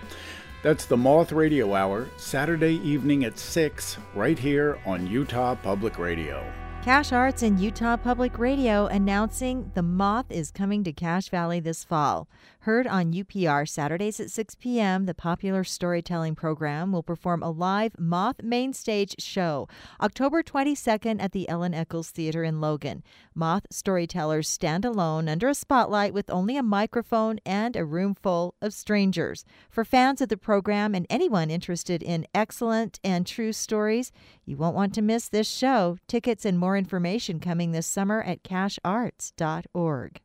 [0.62, 6.44] That's The Moth Radio Hour, Saturday evening at 6, right here on Utah Public Radio.
[6.84, 11.82] Cache Arts and Utah Public Radio announcing The Moth is coming to Cache Valley this
[11.82, 12.28] fall.
[12.64, 17.92] Heard on UPR Saturdays at 6 p.m., the popular storytelling program will perform a live
[17.98, 19.68] Moth main stage show
[20.00, 23.02] October 22nd at the Ellen Eccles Theater in Logan.
[23.34, 28.54] Moth storytellers stand alone under a spotlight with only a microphone and a room full
[28.62, 29.44] of strangers.
[29.68, 34.10] For fans of the program and anyone interested in excellent and true stories,
[34.46, 35.98] you won't want to miss this show.
[36.08, 40.22] Tickets and more information coming this summer at cachearts.org.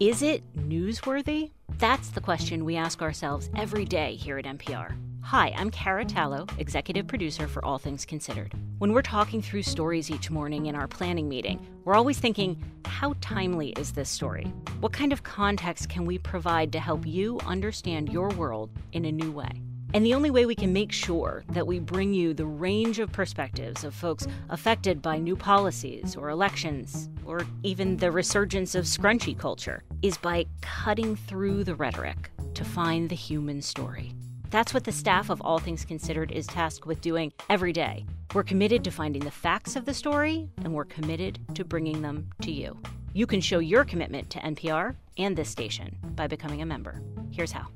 [0.00, 1.52] Is it newsworthy?
[1.78, 4.96] That's the question we ask ourselves every day here at NPR.
[5.20, 8.52] Hi, I'm Kara Tallow, executive producer for All Things Considered.
[8.78, 13.14] When we're talking through stories each morning in our planning meeting, we're always thinking, how
[13.20, 14.52] timely is this story?
[14.80, 19.12] What kind of context can we provide to help you understand your world in a
[19.12, 19.62] new way?
[19.94, 23.12] And the only way we can make sure that we bring you the range of
[23.12, 29.38] perspectives of folks affected by new policies or elections, or even the resurgence of scrunchy
[29.38, 34.12] culture, is by cutting through the rhetoric to find the human story.
[34.50, 38.04] That's what the staff of All Things Considered is tasked with doing every day.
[38.34, 42.28] We're committed to finding the facts of the story, and we're committed to bringing them
[42.42, 42.76] to you.
[43.12, 47.00] You can show your commitment to NPR and this station by becoming a member.
[47.30, 47.68] Here's how.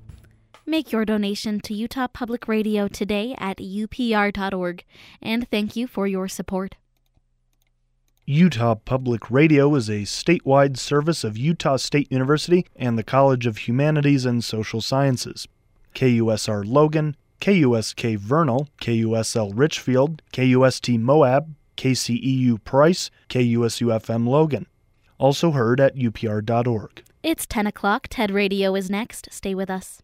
[0.69, 4.85] Make your donation to Utah Public Radio today at upr.org,
[5.23, 6.75] and thank you for your support.
[8.27, 13.67] Utah Public Radio is a statewide service of Utah State University and the College of
[13.67, 15.49] Humanities and Social Sciences.
[15.95, 24.67] KUSR Logan, KUSK Vernal, KUSL Richfield, KUST Moab, KCEU Price, KUSUFM Logan.
[25.17, 27.03] Also heard at upr.org.
[27.23, 28.09] It's 10 o'clock.
[28.09, 29.29] TED Radio is next.
[29.33, 30.03] Stay with us.